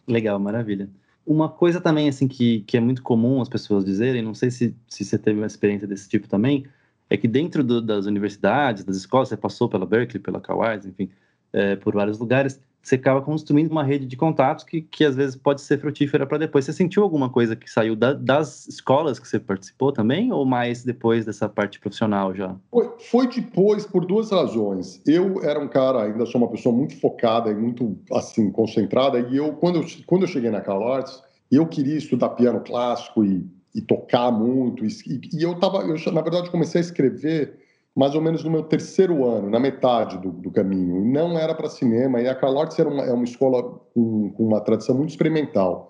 Legal, 0.08 0.40
maravilha. 0.40 0.90
Uma 1.26 1.48
coisa 1.48 1.80
também, 1.80 2.10
assim, 2.10 2.28
que, 2.28 2.62
que 2.62 2.76
é 2.76 2.80
muito 2.80 3.04
comum 3.04 3.40
as 3.40 3.50
pessoas 3.50 3.86
dizerem, 3.86 4.22
não 4.22 4.34
sei 4.34 4.50
se, 4.50 4.76
se 4.88 5.06
você 5.06 5.18
teve 5.18 5.40
uma 5.40 5.48
experiência 5.48 5.88
desse 5.88 6.10
tipo 6.10 6.28
também, 6.28 6.66
é 7.10 7.18
que 7.18 7.28
dentro 7.28 7.64
do, 7.64 7.82
das 7.82 8.06
universidades, 8.06 8.84
das 8.84 8.98
escolas, 8.98 9.30
você 9.30 9.38
passou 9.38 9.70
pela 9.70 9.86
Berkeley, 9.86 10.22
pela 10.22 10.42
Kawais, 10.42 10.86
enfim, 10.86 11.10
é, 11.54 11.76
por 11.76 11.94
vários 11.94 12.20
lugares, 12.20 12.60
você 12.86 12.96
acaba 12.96 13.20
construindo 13.20 13.72
uma 13.72 13.84
rede 13.84 14.06
de 14.06 14.16
contatos 14.16 14.64
que, 14.64 14.80
que 14.80 15.04
às 15.04 15.16
vezes 15.16 15.36
pode 15.36 15.62
ser 15.62 15.80
frutífera 15.80 16.28
para 16.28 16.38
depois. 16.38 16.66
Você 16.66 16.74
sentiu 16.74 17.02
alguma 17.02 17.30
coisa 17.30 17.56
que 17.56 17.68
saiu 17.68 17.96
da, 17.96 18.14
das 18.14 18.68
escolas 18.68 19.18
que 19.18 19.28
você 19.28 19.40
participou 19.40 19.92
também, 19.92 20.32
ou 20.32 20.46
mais 20.46 20.84
depois 20.84 21.26
dessa 21.26 21.50
parte 21.50 21.80
profissional 21.80 22.36
já? 22.36 22.56
Foi, 22.70 22.92
foi, 23.00 23.28
depois 23.28 23.88
por 23.88 24.06
duas 24.06 24.30
razões. 24.30 25.02
Eu 25.04 25.44
era 25.44 25.60
um 25.60 25.68
cara, 25.68 26.04
ainda 26.04 26.28
sou 26.28 26.40
uma 26.40 26.50
pessoa 26.50 26.76
muito 26.76 26.96
focada 27.00 27.50
e 27.50 27.56
muito 27.56 27.98
assim 28.12 28.52
concentrada, 28.52 29.20
e 29.20 29.36
eu 29.36 29.54
quando 29.54 29.80
eu, 29.80 29.86
quando 30.06 30.22
eu 30.22 30.28
cheguei 30.28 30.52
na 30.52 30.62
Cal 30.62 30.88
Arts, 30.88 31.24
eu 31.52 31.66
queria 31.66 31.98
estudar 31.98 32.30
piano 32.30 32.60
clássico 32.60 33.26
e, 33.26 33.48
e 33.76 33.82
tocar 33.82 34.32
muito, 34.32 34.86
e, 34.86 34.90
e 35.34 35.44
eu 35.44 35.52
estava, 35.52 35.80
eu 35.80 36.14
na 36.14 36.22
verdade 36.22 36.50
comecei 36.50 36.80
a 36.80 36.84
escrever 36.84 37.60
mais 37.96 38.14
ou 38.14 38.22
menos 38.22 38.44
no 38.44 38.52
meu 38.52 38.64
terceiro 38.64 39.26
ano, 39.26 39.50
na 39.50 39.60
metade 39.60 40.18
do, 40.18 40.30
do 40.30 40.52
caminho. 40.52 40.98
E 40.98 41.02
não 41.02 41.40
era 41.40 41.56
para 41.56 41.70
cinema. 41.70 42.22
E 42.22 42.28
a 42.28 42.36
Carl 42.36 42.56
Ortiz 42.56 42.78
era 42.78 42.90
uma, 42.90 43.04
é 43.04 43.14
uma 43.14 43.24
escola 43.24 43.64
com, 43.94 44.32
com, 44.32 44.46
uma 44.46 44.60
tradição 44.60 44.96
muito 44.96 45.12
experimental. 45.12 45.90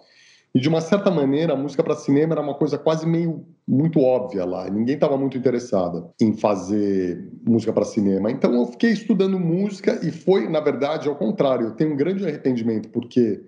E, 0.54 0.60
de 0.60 0.70
uma 0.70 0.82
certa 0.82 1.10
maneira, 1.10 1.54
a 1.54 1.56
música 1.56 1.84
para 1.84 1.96
cinema 1.96 2.34
era 2.34 2.42
uma 2.42 2.54
coisa 2.54 2.78
quase 2.78 3.08
meio 3.08 3.44
muito 3.68 4.00
óbvia 4.00 4.46
lá. 4.46 4.70
Ninguém 4.70 4.94
estava 4.96 5.18
muito 5.18 5.36
interessada 5.36 6.08
em 6.22 6.32
fazer 6.38 7.28
música 7.46 7.74
para 7.74 7.84
cinema. 7.84 8.30
Então, 8.30 8.54
eu 8.54 8.68
fiquei 8.68 8.92
estudando 8.92 9.40
música 9.40 10.00
e 10.04 10.12
foi, 10.12 10.48
na 10.48 10.60
verdade, 10.60 11.10
ao 11.10 11.16
contrário. 11.16 11.68
Eu 11.68 11.72
tenho 11.72 11.94
um 11.94 11.98
grande 11.98 12.24
arrependimento, 12.24 12.90
porque 12.90 13.44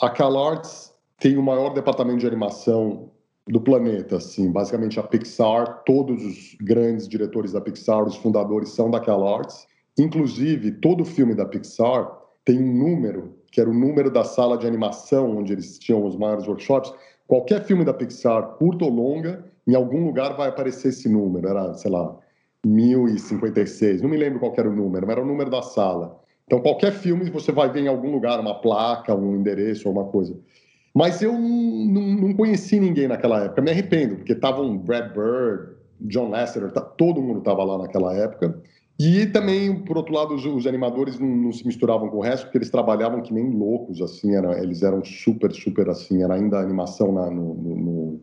a 0.00 0.10
CalArts 0.10 0.92
tem 1.20 1.38
o 1.38 1.42
maior 1.42 1.72
departamento 1.72 2.18
de 2.18 2.26
animação 2.26 3.08
do 3.50 3.60
planeta, 3.60 4.16
assim. 4.16 4.50
Basicamente 4.50 4.98
a 5.00 5.02
Pixar, 5.02 5.82
todos 5.84 6.24
os 6.24 6.56
grandes 6.60 7.08
diretores 7.08 7.52
da 7.52 7.60
Pixar, 7.60 8.04
os 8.04 8.16
fundadores 8.16 8.70
são 8.70 8.90
da 8.90 9.00
CalArts. 9.00 9.66
Inclusive, 9.98 10.72
todo 10.72 11.04
filme 11.04 11.34
da 11.34 11.44
Pixar 11.44 12.10
tem 12.44 12.62
um 12.62 12.72
número, 12.72 13.34
que 13.50 13.60
era 13.60 13.68
o 13.68 13.74
número 13.74 14.10
da 14.10 14.24
sala 14.24 14.56
de 14.56 14.66
animação 14.66 15.36
onde 15.36 15.52
eles 15.52 15.78
tinham 15.78 16.04
os 16.04 16.16
maiores 16.16 16.46
workshops. 16.46 16.92
Qualquer 17.26 17.64
filme 17.64 17.84
da 17.84 17.92
Pixar, 17.92 18.56
curto 18.56 18.84
ou 18.84 18.90
longa, 18.90 19.44
em 19.66 19.74
algum 19.74 20.06
lugar 20.06 20.36
vai 20.36 20.48
aparecer 20.48 20.88
esse 20.88 21.08
número. 21.08 21.48
Era, 21.48 21.74
sei 21.74 21.90
lá, 21.90 22.16
1056. 22.64 24.00
Não 24.00 24.08
me 24.08 24.16
lembro 24.16 24.38
qual 24.38 24.54
era 24.56 24.70
o 24.70 24.74
número, 24.74 25.06
mas 25.06 25.16
era 25.16 25.24
o 25.24 25.28
número 25.28 25.50
da 25.50 25.62
sala. 25.62 26.20
Então, 26.46 26.60
qualquer 26.60 26.92
filme 26.92 27.30
você 27.30 27.52
vai 27.52 27.70
ver 27.70 27.80
em 27.80 27.88
algum 27.88 28.10
lugar 28.10 28.40
uma 28.40 28.60
placa, 28.60 29.14
um 29.14 29.36
endereço 29.36 29.88
ou 29.88 29.94
uma 29.94 30.04
coisa. 30.04 30.36
Mas 30.94 31.22
eu 31.22 31.32
não, 31.32 32.02
não 32.02 32.34
conheci 32.34 32.80
ninguém 32.80 33.08
naquela 33.08 33.44
época. 33.44 33.62
Me 33.62 33.70
arrependo, 33.70 34.16
porque 34.16 34.32
estavam 34.32 34.76
Brad 34.76 35.12
Bird, 35.12 35.76
John 36.00 36.30
Lasseter, 36.30 36.72
tá, 36.72 36.80
todo 36.80 37.22
mundo 37.22 37.38
estava 37.38 37.62
lá 37.62 37.78
naquela 37.78 38.14
época. 38.16 38.60
E 38.98 39.24
também, 39.26 39.82
por 39.82 39.96
outro 39.96 40.12
lado, 40.12 40.34
os, 40.34 40.44
os 40.44 40.66
animadores 40.66 41.18
não, 41.18 41.26
não, 41.26 41.52
se 41.52 41.66
misturavam 41.66 42.10
com 42.10 42.18
o 42.18 42.20
resto, 42.20 42.44
porque 42.44 42.58
eles 42.58 42.68
trabalhavam 42.68 43.22
que 43.22 43.32
nem 43.32 43.50
loucos, 43.50 44.02
assim, 44.02 44.34
era, 44.34 44.62
eles 44.62 44.82
eram 44.82 45.02
super, 45.02 45.50
super, 45.52 45.88
assim, 45.88 46.22
era 46.22 46.34
ainda 46.34 46.58
animação 46.58 47.10
na, 47.10 47.30
no, 47.30 47.54
no, 47.54 48.20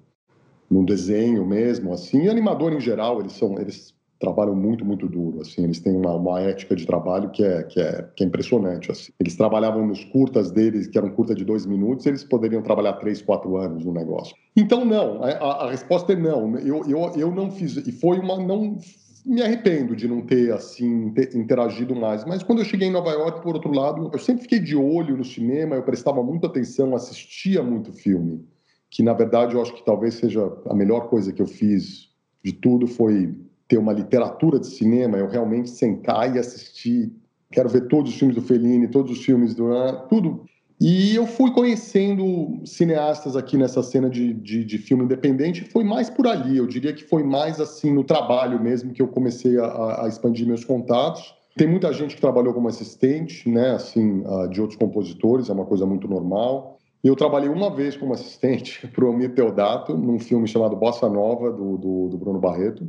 no, 0.69 0.85
desenho 0.85 1.43
mesmo, 1.47 1.91
assim. 1.91 2.25
E 2.25 2.29
animador, 2.29 2.73
em 2.73 2.79
geral, 2.79 3.19
eles 3.19 3.33
são, 3.33 3.57
eles 3.57 3.96
trabalham 4.19 4.55
muito, 4.55 4.83
muito 4.83 5.07
duro, 5.07 5.41
assim, 5.41 5.63
eles 5.63 5.79
têm 5.79 5.95
uma, 5.95 6.13
uma 6.15 6.39
ética 6.41 6.75
de 6.75 6.85
trabalho 6.85 7.29
que 7.29 7.43
é, 7.43 7.63
que 7.63 7.79
é, 7.79 8.07
que 8.15 8.23
é 8.23 8.27
impressionante, 8.27 8.91
assim. 8.91 9.11
Eles 9.19 9.35
trabalhavam 9.35 9.85
nos 9.85 10.03
curtas 10.05 10.51
deles, 10.51 10.87
que 10.87 10.97
eram 10.97 11.09
curta 11.09 11.35
de 11.35 11.45
dois 11.45 11.65
minutos, 11.65 12.05
eles 12.05 12.23
poderiam 12.23 12.61
trabalhar 12.61 12.93
três, 12.93 13.21
quatro 13.21 13.57
anos 13.57 13.85
no 13.85 13.93
negócio. 13.93 14.35
Então, 14.55 14.83
não, 14.83 15.23
a, 15.23 15.65
a 15.65 15.71
resposta 15.71 16.13
é 16.13 16.15
não, 16.15 16.57
eu, 16.57 16.83
eu, 16.87 17.11
eu 17.15 17.31
não 17.31 17.51
fiz, 17.51 17.77
e 17.77 17.91
foi 17.91 18.17
uma, 18.19 18.37
não, 18.37 18.77
me 19.25 19.41
arrependo 19.41 19.95
de 19.95 20.07
não 20.07 20.21
ter, 20.21 20.51
assim, 20.53 21.11
ter 21.11 21.35
interagido 21.35 21.95
mais, 21.95 22.25
mas 22.25 22.41
quando 22.41 22.59
eu 22.59 22.65
cheguei 22.65 22.87
em 22.87 22.91
Nova 22.91 23.11
York, 23.11 23.43
por 23.43 23.55
outro 23.55 23.71
lado, 23.71 24.09
eu 24.11 24.19
sempre 24.19 24.43
fiquei 24.43 24.59
de 24.59 24.75
olho 24.75 25.17
no 25.17 25.23
cinema, 25.23 25.75
eu 25.75 25.83
prestava 25.83 26.23
muita 26.23 26.47
atenção, 26.47 26.95
assistia 26.95 27.61
muito 27.61 27.91
filme, 27.91 28.43
que, 28.89 29.03
na 29.03 29.13
verdade, 29.13 29.53
eu 29.53 29.61
acho 29.61 29.75
que 29.75 29.85
talvez 29.85 30.15
seja 30.15 30.51
a 30.65 30.73
melhor 30.73 31.09
coisa 31.09 31.33
que 31.33 31.41
eu 31.41 31.45
fiz 31.45 32.07
de 32.43 32.53
tudo 32.53 32.87
foi 32.87 33.35
ter 33.67 33.77
uma 33.77 33.93
literatura 33.93 34.59
de 34.59 34.67
cinema, 34.67 35.17
eu 35.17 35.27
realmente 35.27 35.69
sentar 35.69 36.35
e 36.35 36.39
assistir. 36.39 37.11
Quero 37.51 37.69
ver 37.69 37.87
todos 37.87 38.11
os 38.11 38.17
filmes 38.17 38.35
do 38.35 38.41
Fellini, 38.41 38.87
todos 38.87 39.11
os 39.11 39.23
filmes 39.23 39.53
do. 39.53 39.69
tudo. 40.09 40.45
E 40.79 41.15
eu 41.15 41.25
fui 41.25 41.51
conhecendo 41.51 42.61
cineastas 42.63 43.35
aqui 43.35 43.57
nessa 43.57 43.81
cena 43.81 44.09
de, 44.09 44.33
de, 44.33 44.63
de, 44.63 44.77
filme 44.77 45.05
independente, 45.05 45.63
foi 45.63 45.83
mais 45.83 46.07
por 46.07 46.27
ali, 46.27 46.57
eu 46.57 46.67
diria 46.67 46.93
que 46.93 47.03
foi 47.03 47.23
mais 47.23 47.59
assim 47.59 47.91
no 47.91 48.03
trabalho 48.03 48.61
mesmo 48.61 48.93
que 48.93 49.01
eu 49.01 49.07
comecei 49.07 49.57
a, 49.59 50.03
a 50.03 50.07
expandir 50.07 50.45
meus 50.45 50.63
contatos. 50.63 51.35
Tem 51.57 51.67
muita 51.67 51.91
gente 51.91 52.13
que 52.13 52.21
trabalhou 52.21 52.53
como 52.53 52.67
assistente, 52.67 53.49
né, 53.49 53.71
assim, 53.71 54.23
de 54.51 54.61
outros 54.61 54.77
compositores, 54.77 55.49
é 55.49 55.53
uma 55.53 55.65
coisa 55.65 55.87
muito 55.87 56.07
normal. 56.07 56.77
Eu 57.03 57.15
trabalhei 57.15 57.49
uma 57.49 57.73
vez 57.73 57.97
como 57.97 58.13
assistente 58.13 58.85
para 58.93 59.03
o 59.03 59.07
Almir 59.07 59.33
Teodato, 59.33 59.97
num 59.97 60.19
filme 60.19 60.47
chamado 60.47 60.75
Bossa 60.75 61.09
Nova, 61.09 61.51
do, 61.51 61.77
do, 61.77 62.09
do 62.09 62.17
Bruno 62.17 62.39
Barreto. 62.39 62.87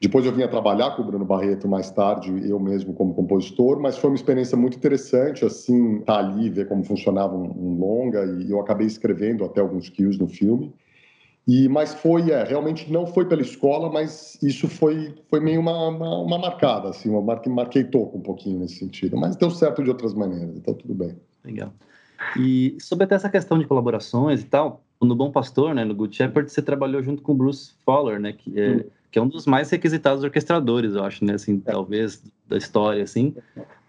Depois 0.00 0.26
eu 0.26 0.32
vim 0.32 0.42
a 0.42 0.48
trabalhar 0.48 0.90
com 0.90 1.02
o 1.02 1.04
Bruno 1.06 1.24
Barreto 1.24 1.66
mais 1.66 1.90
tarde, 1.90 2.30
eu 2.46 2.60
mesmo 2.60 2.92
como 2.92 3.14
compositor, 3.14 3.80
mas 3.80 3.96
foi 3.96 4.10
uma 4.10 4.16
experiência 4.16 4.56
muito 4.56 4.76
interessante, 4.76 5.44
assim, 5.44 6.00
estar 6.00 6.14
tá 6.14 6.18
ali, 6.18 6.50
ver 6.50 6.68
como 6.68 6.84
funcionava 6.84 7.34
um, 7.34 7.50
um 7.50 7.78
longa, 7.78 8.24
e 8.24 8.50
eu 8.50 8.60
acabei 8.60 8.86
escrevendo 8.86 9.44
até 9.44 9.60
alguns 9.60 9.88
kills 9.88 10.18
no 10.18 10.28
filme. 10.28 10.72
E, 11.48 11.68
mas 11.68 11.94
foi, 11.94 12.30
é, 12.30 12.42
realmente 12.42 12.92
não 12.92 13.06
foi 13.06 13.24
pela 13.24 13.40
escola, 13.40 13.90
mas 13.90 14.36
isso 14.42 14.68
foi, 14.68 15.14
foi 15.30 15.40
meio 15.40 15.60
uma, 15.60 15.88
uma, 15.88 16.18
uma 16.18 16.38
marcada, 16.38 16.90
assim, 16.90 17.08
uma 17.08 17.22
marca, 17.22 17.48
marquei 17.48 17.84
toco 17.84 18.18
um 18.18 18.22
pouquinho 18.22 18.58
nesse 18.58 18.80
sentido, 18.80 19.16
mas 19.16 19.36
deu 19.36 19.50
certo 19.50 19.82
de 19.82 19.88
outras 19.88 20.12
maneiras, 20.12 20.56
então 20.56 20.74
tudo 20.74 20.92
bem. 20.92 21.16
Legal. 21.44 21.72
E 22.36 22.76
sobre 22.80 23.04
até 23.04 23.14
essa 23.14 23.30
questão 23.30 23.58
de 23.58 23.66
colaborações 23.66 24.42
e 24.42 24.46
tal, 24.46 24.82
no 25.00 25.14
Bom 25.14 25.30
Pastor, 25.30 25.74
né, 25.74 25.84
no 25.84 25.94
Good 25.94 26.16
Shepherd, 26.16 26.50
você 26.50 26.60
trabalhou 26.60 27.00
junto 27.00 27.22
com 27.22 27.32
o 27.32 27.34
Bruce 27.34 27.74
Fowler, 27.84 28.18
né, 28.18 28.32
que 28.32 28.60
é, 28.60 28.70
hum 28.70 28.95
que 29.10 29.18
é 29.18 29.22
um 29.22 29.28
dos 29.28 29.46
mais 29.46 29.70
requisitados 29.70 30.22
orquestradores, 30.22 30.94
eu 30.94 31.04
acho, 31.04 31.24
né? 31.24 31.34
Assim, 31.34 31.62
é. 31.66 31.72
talvez 31.72 32.22
da 32.48 32.56
história, 32.56 33.02
assim. 33.02 33.34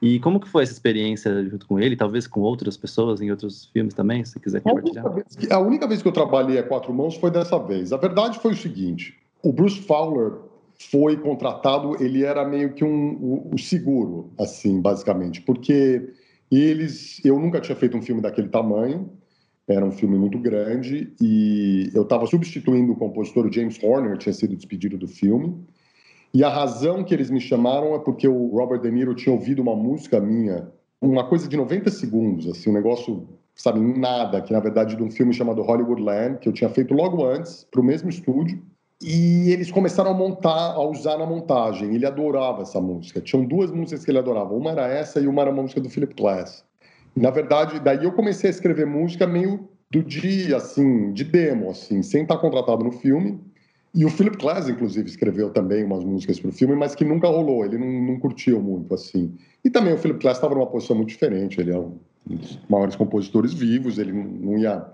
E 0.02 0.20
como 0.20 0.40
que 0.40 0.48
foi 0.48 0.64
essa 0.64 0.72
experiência 0.72 1.44
junto 1.50 1.66
com 1.68 1.80
ele, 1.80 1.96
talvez 1.96 2.28
com 2.28 2.42
outras 2.42 2.78
pessoas 2.78 3.22
em 3.22 3.32
outros 3.32 3.66
filmes 3.74 3.94
também, 3.94 4.24
se 4.24 4.40
quiser 4.40 4.62
compartilhar? 4.62 5.06
A 5.06 5.10
única, 5.10 5.30
que, 5.38 5.54
a 5.54 5.60
única 5.60 5.88
vez 5.88 6.02
que 6.02 6.08
eu 6.08 6.12
trabalhei 6.12 6.60
a 6.60 6.64
quatro 6.64 6.94
mãos 6.94 7.16
foi 7.16 7.32
dessa 7.32 7.58
vez. 7.58 7.92
A 7.92 7.98
verdade 7.98 8.40
foi 8.40 8.54
o 8.54 8.58
seguinte: 8.58 9.18
o 9.42 9.52
Bruce 9.52 9.82
Fowler 9.82 10.34
foi 10.92 11.18
contratado, 11.18 12.02
ele 12.02 12.24
era 12.24 12.48
meio 12.48 12.74
que 12.74 12.84
um 12.84 13.16
o, 13.16 13.50
o 13.54 13.58
seguro, 13.58 14.32
assim, 14.38 14.80
basicamente, 14.80 15.42
porque 15.42 16.14
eles, 16.52 17.24
eu 17.26 17.40
nunca 17.40 17.60
tinha 17.60 17.76
feito 17.76 17.98
um 17.98 18.02
filme 18.02 18.22
daquele 18.22 18.48
tamanho. 18.48 19.10
Era 19.68 19.86
um 19.86 19.92
filme 19.92 20.18
muito 20.18 20.40
grande 20.40 21.14
e 21.20 21.92
eu 21.94 22.04
estava 22.04 22.26
substituindo 22.26 22.94
o 22.94 22.96
compositor 22.96 23.52
James 23.52 23.78
Horner, 23.84 24.18
tinha 24.18 24.34
sido 24.34 24.56
despedido 24.56 24.98
do 24.98 25.08
filme. 25.08 25.58
E 26.34 26.44
a 26.44 26.50
razão 26.50 27.04
que 27.04 27.14
eles 27.14 27.30
me 27.30 27.42
chamaram 27.42 27.94
é 27.94 28.00
porque 28.00 28.28
o 28.28 28.48
Robert 28.48 28.80
De 28.80 28.90
Niro 28.90 29.14
tinha 29.14 29.34
ouvido 29.34 29.62
uma 29.62 29.76
música 29.76 30.20
minha, 30.22 30.72
uma 31.02 31.28
coisa 31.28 31.48
de 31.50 31.58
90 31.58 31.90
segundos, 31.92 32.48
assim, 32.48 32.70
um 32.70 32.74
negócio, 32.74 33.28
sabe, 33.56 33.80
nada, 33.80 34.42
que 34.42 34.54
na 34.54 34.60
verdade 34.60 34.96
de 34.96 35.04
um 35.04 35.12
filme 35.12 35.34
chamado 35.34 35.62
Hollywoodland, 35.62 36.40
que 36.40 36.48
eu 36.48 36.54
tinha 36.54 36.70
feito 36.70 36.94
logo 36.94 37.26
antes, 37.26 37.66
para 37.70 37.82
o 37.82 37.84
mesmo 37.84 38.10
estúdio. 38.10 38.62
E 39.02 39.52
eles 39.52 39.70
começaram 39.70 40.12
a 40.12 40.14
montar, 40.14 40.74
a 40.74 40.82
usar 40.82 41.18
na 41.18 41.26
montagem. 41.26 41.94
Ele 41.94 42.06
adorava 42.06 42.64
essa 42.64 42.82
música. 42.82 43.22
Tinham 43.22 43.46
duas 43.46 43.70
músicas 43.70 44.04
que 44.04 44.10
ele 44.10 44.18
adorava. 44.18 44.56
Uma 44.56 44.72
era 44.72 44.88
essa 44.88 45.20
e 45.20 45.28
uma 45.28 45.44
era 45.44 45.52
uma 45.52 45.62
música 45.62 45.80
do 45.80 45.90
Philip 45.90 46.16
Glass. 46.16 46.66
Na 47.18 47.32
verdade, 47.32 47.80
daí 47.80 48.04
eu 48.04 48.12
comecei 48.12 48.48
a 48.48 48.52
escrever 48.52 48.86
música 48.86 49.26
meio 49.26 49.68
do 49.90 50.04
dia, 50.04 50.58
assim, 50.58 51.12
de 51.14 51.24
demo, 51.24 51.72
assim, 51.72 52.04
sem 52.04 52.22
estar 52.22 52.38
contratado 52.38 52.84
no 52.84 52.92
filme. 52.92 53.40
E 53.92 54.06
o 54.06 54.10
Philip 54.10 54.38
Glass, 54.38 54.70
inclusive, 54.70 55.10
escreveu 55.10 55.50
também 55.50 55.84
umas 55.84 56.04
músicas 56.04 56.40
para 56.40 56.50
o 56.50 56.54
filme, 56.54 56.76
mas 56.76 56.94
que 56.94 57.04
nunca 57.04 57.28
rolou, 57.28 57.66
ele 57.66 57.80
não, 57.80 57.88
não 57.88 58.20
curtiu 58.20 58.62
muito, 58.62 58.94
assim. 58.94 59.34
E 59.66 59.70
também 59.72 59.96
o 59.96 59.98
Philip 59.98 60.20
Glass 60.22 60.38
estava 60.38 60.54
numa 60.54 60.68
posição 60.68 60.96
muito 60.96 61.10
diferente, 61.10 61.60
ele 61.60 61.72
é 61.72 61.80
um 61.80 61.98
dos 62.28 62.60
maiores 62.70 62.96
compositores 62.96 63.52
vivos, 63.52 63.98
ele 63.98 64.14
não 64.14 64.60
ia... 64.60 64.86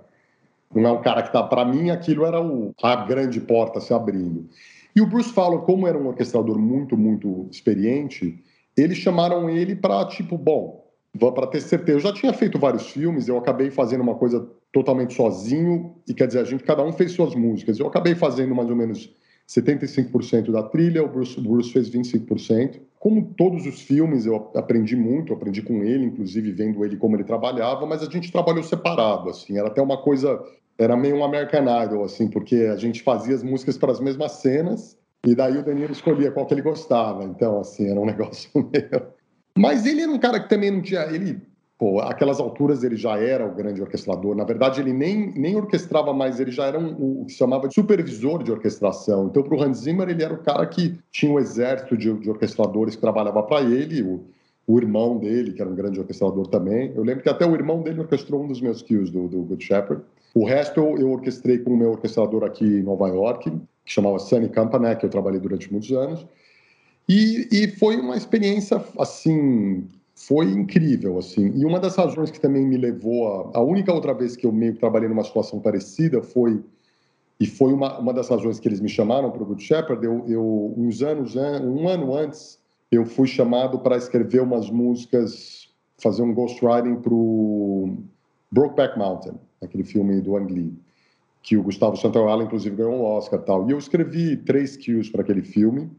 Não 0.73 0.89
é 0.89 0.91
um 0.93 1.01
cara 1.01 1.23
que 1.23 1.33
tá... 1.33 1.43
Para 1.43 1.65
mim, 1.65 1.89
aquilo 1.89 2.25
era 2.25 2.41
o, 2.41 2.73
a 2.81 2.95
grande 3.05 3.41
porta 3.41 3.81
se 3.81 3.93
abrindo. 3.93 4.47
E 4.95 5.01
o 5.01 5.05
Bruce 5.05 5.33
Fowler, 5.33 5.59
como 5.59 5.87
era 5.87 5.97
um 5.97 6.07
orquestrador 6.07 6.57
muito, 6.57 6.95
muito 6.95 7.47
experiente, 7.51 8.41
eles 8.77 8.97
chamaram 8.97 9.49
ele 9.49 9.75
para, 9.75 10.05
tipo, 10.05 10.37
bom, 10.37 10.82
para 11.17 11.48
ter 11.48 11.62
certeza. 11.62 11.98
Eu 11.98 12.01
já 12.01 12.13
tinha 12.13 12.34
feito 12.34 12.58
vários 12.58 12.89
filmes, 12.89 13.27
eu 13.27 13.38
acabei 13.38 13.70
fazendo 13.70 14.01
uma 14.01 14.15
coisa 14.15 14.48
totalmente 14.72 15.13
sozinho, 15.13 15.96
e 16.08 16.13
quer 16.13 16.27
dizer, 16.27 16.39
a 16.39 16.43
gente, 16.43 16.63
cada 16.63 16.84
um 16.84 16.91
fez 16.91 17.12
suas 17.12 17.36
músicas. 17.36 17.79
Eu 17.79 17.88
acabei 17.88 18.15
fazendo 18.15 18.55
mais 18.55 18.70
ou 18.70 18.75
menos 18.75 19.15
75% 19.48 20.51
da 20.51 20.63
trilha, 20.63 21.03
o 21.03 21.08
Bruce, 21.08 21.39
Bruce 21.39 21.72
fez 21.72 21.89
25%. 21.89 22.79
Como 23.00 23.34
todos 23.38 23.65
os 23.65 23.82
filmes, 23.82 24.25
eu 24.25 24.51
aprendi 24.55 24.96
muito, 24.96 25.34
aprendi 25.34 25.62
com 25.62 25.84
ele, 25.84 26.05
inclusive 26.05 26.51
vendo 26.51 26.84
ele 26.84 26.98
como 26.98 27.15
ele 27.15 27.24
trabalhava, 27.24 27.86
mas 27.86 28.01
a 28.01 28.10
gente 28.10 28.32
trabalhou 28.32 28.63
separado, 28.63 29.29
assim, 29.29 29.58
era 29.58 29.67
até 29.67 29.82
uma 29.82 30.01
coisa, 30.01 30.41
era 30.77 30.96
meio 30.96 31.17
um 31.17 31.24
American 31.24 31.65
Idol, 31.84 32.03
assim, 32.03 32.29
porque 32.29 32.55
a 32.55 32.77
gente 32.77 33.03
fazia 33.03 33.36
as 33.36 33.43
músicas 33.43 33.77
para 33.77 33.91
as 33.91 34.00
mesmas 34.00 34.32
cenas, 34.34 34.98
e 35.25 35.36
daí 35.36 35.58
o 35.58 35.63
Danilo 35.63 35.91
escolhia 35.91 36.32
qual 36.32 36.46
que 36.46 36.53
ele 36.53 36.62
gostava, 36.62 37.25
então, 37.25 37.60
assim, 37.60 37.89
era 37.89 38.00
um 38.00 38.05
negócio 38.08 38.50
meio 38.55 39.13
Mas 39.57 39.86
ele 39.86 40.01
era 40.01 40.12
um 40.12 40.19
cara 40.19 40.39
que 40.39 40.50
também 40.50 40.72
não 40.72 40.81
tinha. 40.81 41.01
Ele, 41.01 41.41
pô, 41.77 42.00
aquelas 42.00 42.39
alturas 42.39 42.83
ele 42.83 42.95
já 42.95 43.17
era 43.17 43.45
o 43.45 43.53
grande 43.53 43.81
orquestrador. 43.81 44.36
Na 44.36 44.43
verdade, 44.43 44.81
ele 44.81 44.93
nem, 44.93 45.31
nem 45.33 45.55
orquestrava 45.55 46.13
mais, 46.13 46.39
ele 46.39 46.51
já 46.51 46.65
era 46.65 46.79
um, 46.79 47.22
o 47.22 47.25
que 47.25 47.33
se 47.33 47.38
chamava 47.38 47.67
de 47.67 47.75
supervisor 47.75 48.43
de 48.43 48.51
orquestração. 48.51 49.27
Então, 49.27 49.43
para 49.43 49.55
o 49.55 49.62
Hans 49.62 49.79
Zimmer, 49.79 50.10
ele 50.10 50.24
era 50.24 50.33
o 50.33 50.43
cara 50.43 50.65
que 50.65 50.98
tinha 51.12 51.31
um 51.31 51.39
exército 51.39 51.95
de, 51.95 52.12
de 52.13 52.29
orquestradores 52.29 52.95
que 52.95 53.01
trabalhava 53.01 53.43
para 53.43 53.62
ele. 53.62 54.01
O, 54.01 54.24
o 54.65 54.79
irmão 54.79 55.17
dele, 55.17 55.51
que 55.51 55.62
era 55.62 55.69
um 55.69 55.75
grande 55.75 56.00
orquestrador 56.00 56.48
também. 56.48 56.93
Eu 56.95 57.03
lembro 57.03 57.22
que 57.22 57.29
até 57.29 57.45
o 57.45 57.53
irmão 57.53 57.81
dele 57.81 58.00
orquestrou 58.00 58.43
um 58.43 58.48
dos 58.48 58.62
meus 58.62 58.81
kills 58.81 59.12
do, 59.12 59.27
do 59.27 59.43
Good 59.43 59.63
Shepherd. 59.63 60.01
O 60.33 60.45
resto 60.45 60.79
eu, 60.79 60.98
eu 60.98 61.12
orquestrei 61.12 61.60
com 61.60 61.72
o 61.72 61.77
meu 61.77 61.91
orquestrador 61.91 62.43
aqui 62.43 62.65
em 62.65 62.81
Nova 62.81 63.07
York, 63.10 63.51
que 63.86 63.91
chamava 63.91 64.17
Sunny 64.19 64.50
Campanet, 64.50 65.00
que 65.00 65.05
eu 65.05 65.10
trabalhei 65.10 65.39
durante 65.39 65.72
muitos 65.72 65.91
anos. 65.91 66.25
E, 67.07 67.48
e 67.51 67.67
foi 67.67 67.98
uma 67.98 68.15
experiência, 68.15 68.83
assim, 68.98 69.88
foi 70.15 70.45
incrível, 70.45 71.17
assim. 71.17 71.51
E 71.55 71.65
uma 71.65 71.79
das 71.79 71.95
razões 71.95 72.31
que 72.31 72.39
também 72.39 72.65
me 72.65 72.77
levou 72.77 73.27
a... 73.27 73.60
A 73.60 73.62
única 73.62 73.91
outra 73.93 74.13
vez 74.13 74.36
que 74.36 74.45
eu 74.45 74.51
meio 74.51 74.74
que 74.74 74.79
trabalhei 74.79 75.10
numa 75.10 75.24
situação 75.24 75.60
parecida 75.60 76.22
foi... 76.22 76.63
E 77.39 77.45
foi 77.45 77.74
uma, 77.74 78.00
uma 78.00 78.13
das 78.13 78.29
razões 78.29 78.60
que 78.60 78.67
eles 78.67 78.79
me 78.79 78.88
chamaram 78.88 79.29
para 79.31 79.43
o 79.43 79.45
Good 79.45 79.63
Shepherd. 79.63 80.05
Eu, 80.05 80.24
eu, 80.27 80.74
uns 80.77 81.01
anos, 81.01 81.36
um 81.36 81.89
ano 81.89 82.15
antes, 82.15 82.60
eu 82.89 83.05
fui 83.05 83.27
chamado 83.27 83.79
para 83.79 83.98
escrever 83.98 84.41
umas 84.41 84.69
músicas, 84.69 85.67
fazer 85.98 86.22
um 86.22 86.33
ghostwriting 86.33 86.95
para 87.01 87.13
o 87.13 87.98
Brokeback 88.51 88.98
Mountain, 88.98 89.33
aquele 89.62 89.83
filme 89.83 90.22
do 90.22 90.38
Ang 90.38 90.53
Lee, 90.53 90.74
que 91.41 91.57
o 91.57 91.63
Gustavo 91.63 91.98
Santaolalla, 91.98 92.43
inclusive, 92.43 92.75
ganhou 92.75 92.93
um 92.93 93.03
Oscar 93.03 93.41
tal. 93.41 93.67
E 93.67 93.72
eu 93.72 93.77
escrevi 93.77 94.38
três 94.38 94.77
kills 94.77 95.12
para 95.12 95.22
aquele 95.22 95.41
filme. 95.41 95.91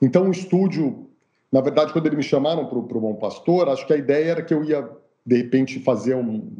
Então, 0.00 0.28
o 0.28 0.30
estúdio, 0.30 1.08
na 1.50 1.60
verdade, 1.60 1.92
quando 1.92 2.06
eles 2.06 2.18
me 2.18 2.22
chamaram 2.22 2.66
para 2.66 2.78
o 2.78 3.00
Bom 3.00 3.14
Pastor, 3.14 3.68
acho 3.68 3.86
que 3.86 3.92
a 3.92 3.96
ideia 3.96 4.32
era 4.32 4.42
que 4.42 4.52
eu 4.52 4.62
ia, 4.64 4.88
de 5.24 5.36
repente, 5.36 5.80
fazer 5.80 6.14
um. 6.14 6.50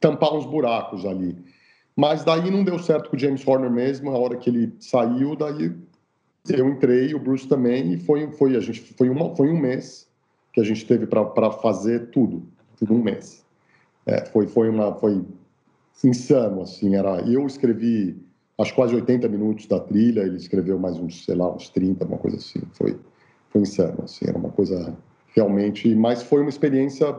tampar 0.00 0.34
uns 0.34 0.46
buracos 0.46 1.04
ali. 1.04 1.36
Mas 1.96 2.24
daí 2.24 2.50
não 2.50 2.64
deu 2.64 2.78
certo 2.78 3.08
com 3.08 3.16
o 3.16 3.18
James 3.18 3.46
Horner 3.46 3.70
mesmo, 3.70 4.10
a 4.10 4.18
hora 4.18 4.36
que 4.36 4.50
ele 4.50 4.74
saiu, 4.80 5.36
daí 5.36 5.72
eu 6.48 6.68
entrei, 6.68 7.14
o 7.14 7.18
Bruce 7.18 7.48
também, 7.48 7.92
e 7.92 7.98
foi, 7.98 8.30
foi, 8.32 8.56
a 8.56 8.60
gente, 8.60 8.80
foi, 8.80 9.08
uma, 9.08 9.34
foi 9.34 9.48
um 9.48 9.58
mês 9.58 10.08
que 10.52 10.60
a 10.60 10.64
gente 10.64 10.84
teve 10.84 11.06
para 11.06 11.50
fazer 11.50 12.10
tudo, 12.10 12.46
tudo 12.76 12.94
um 12.94 13.02
mês. 13.02 13.44
É, 14.04 14.26
foi, 14.26 14.46
foi, 14.46 14.68
uma, 14.68 14.94
foi 14.94 15.24
insano, 16.02 16.62
assim, 16.62 16.94
era, 16.94 17.20
eu 17.22 17.46
escrevi 17.46 18.23
acho 18.58 18.74
quase 18.74 18.94
80 18.94 19.28
minutos 19.28 19.66
da 19.66 19.80
trilha, 19.80 20.20
ele 20.20 20.36
escreveu 20.36 20.78
mais 20.78 20.98
uns, 20.98 21.24
sei 21.24 21.34
lá, 21.34 21.52
uns 21.52 21.68
30, 21.68 22.04
uma 22.04 22.18
coisa 22.18 22.36
assim, 22.36 22.60
foi, 22.72 22.98
foi 23.50 23.62
insano, 23.62 24.04
assim, 24.04 24.26
era 24.28 24.38
uma 24.38 24.50
coisa 24.50 24.96
realmente, 25.34 25.94
mas 25.94 26.22
foi 26.22 26.40
uma 26.40 26.50
experiência 26.50 27.14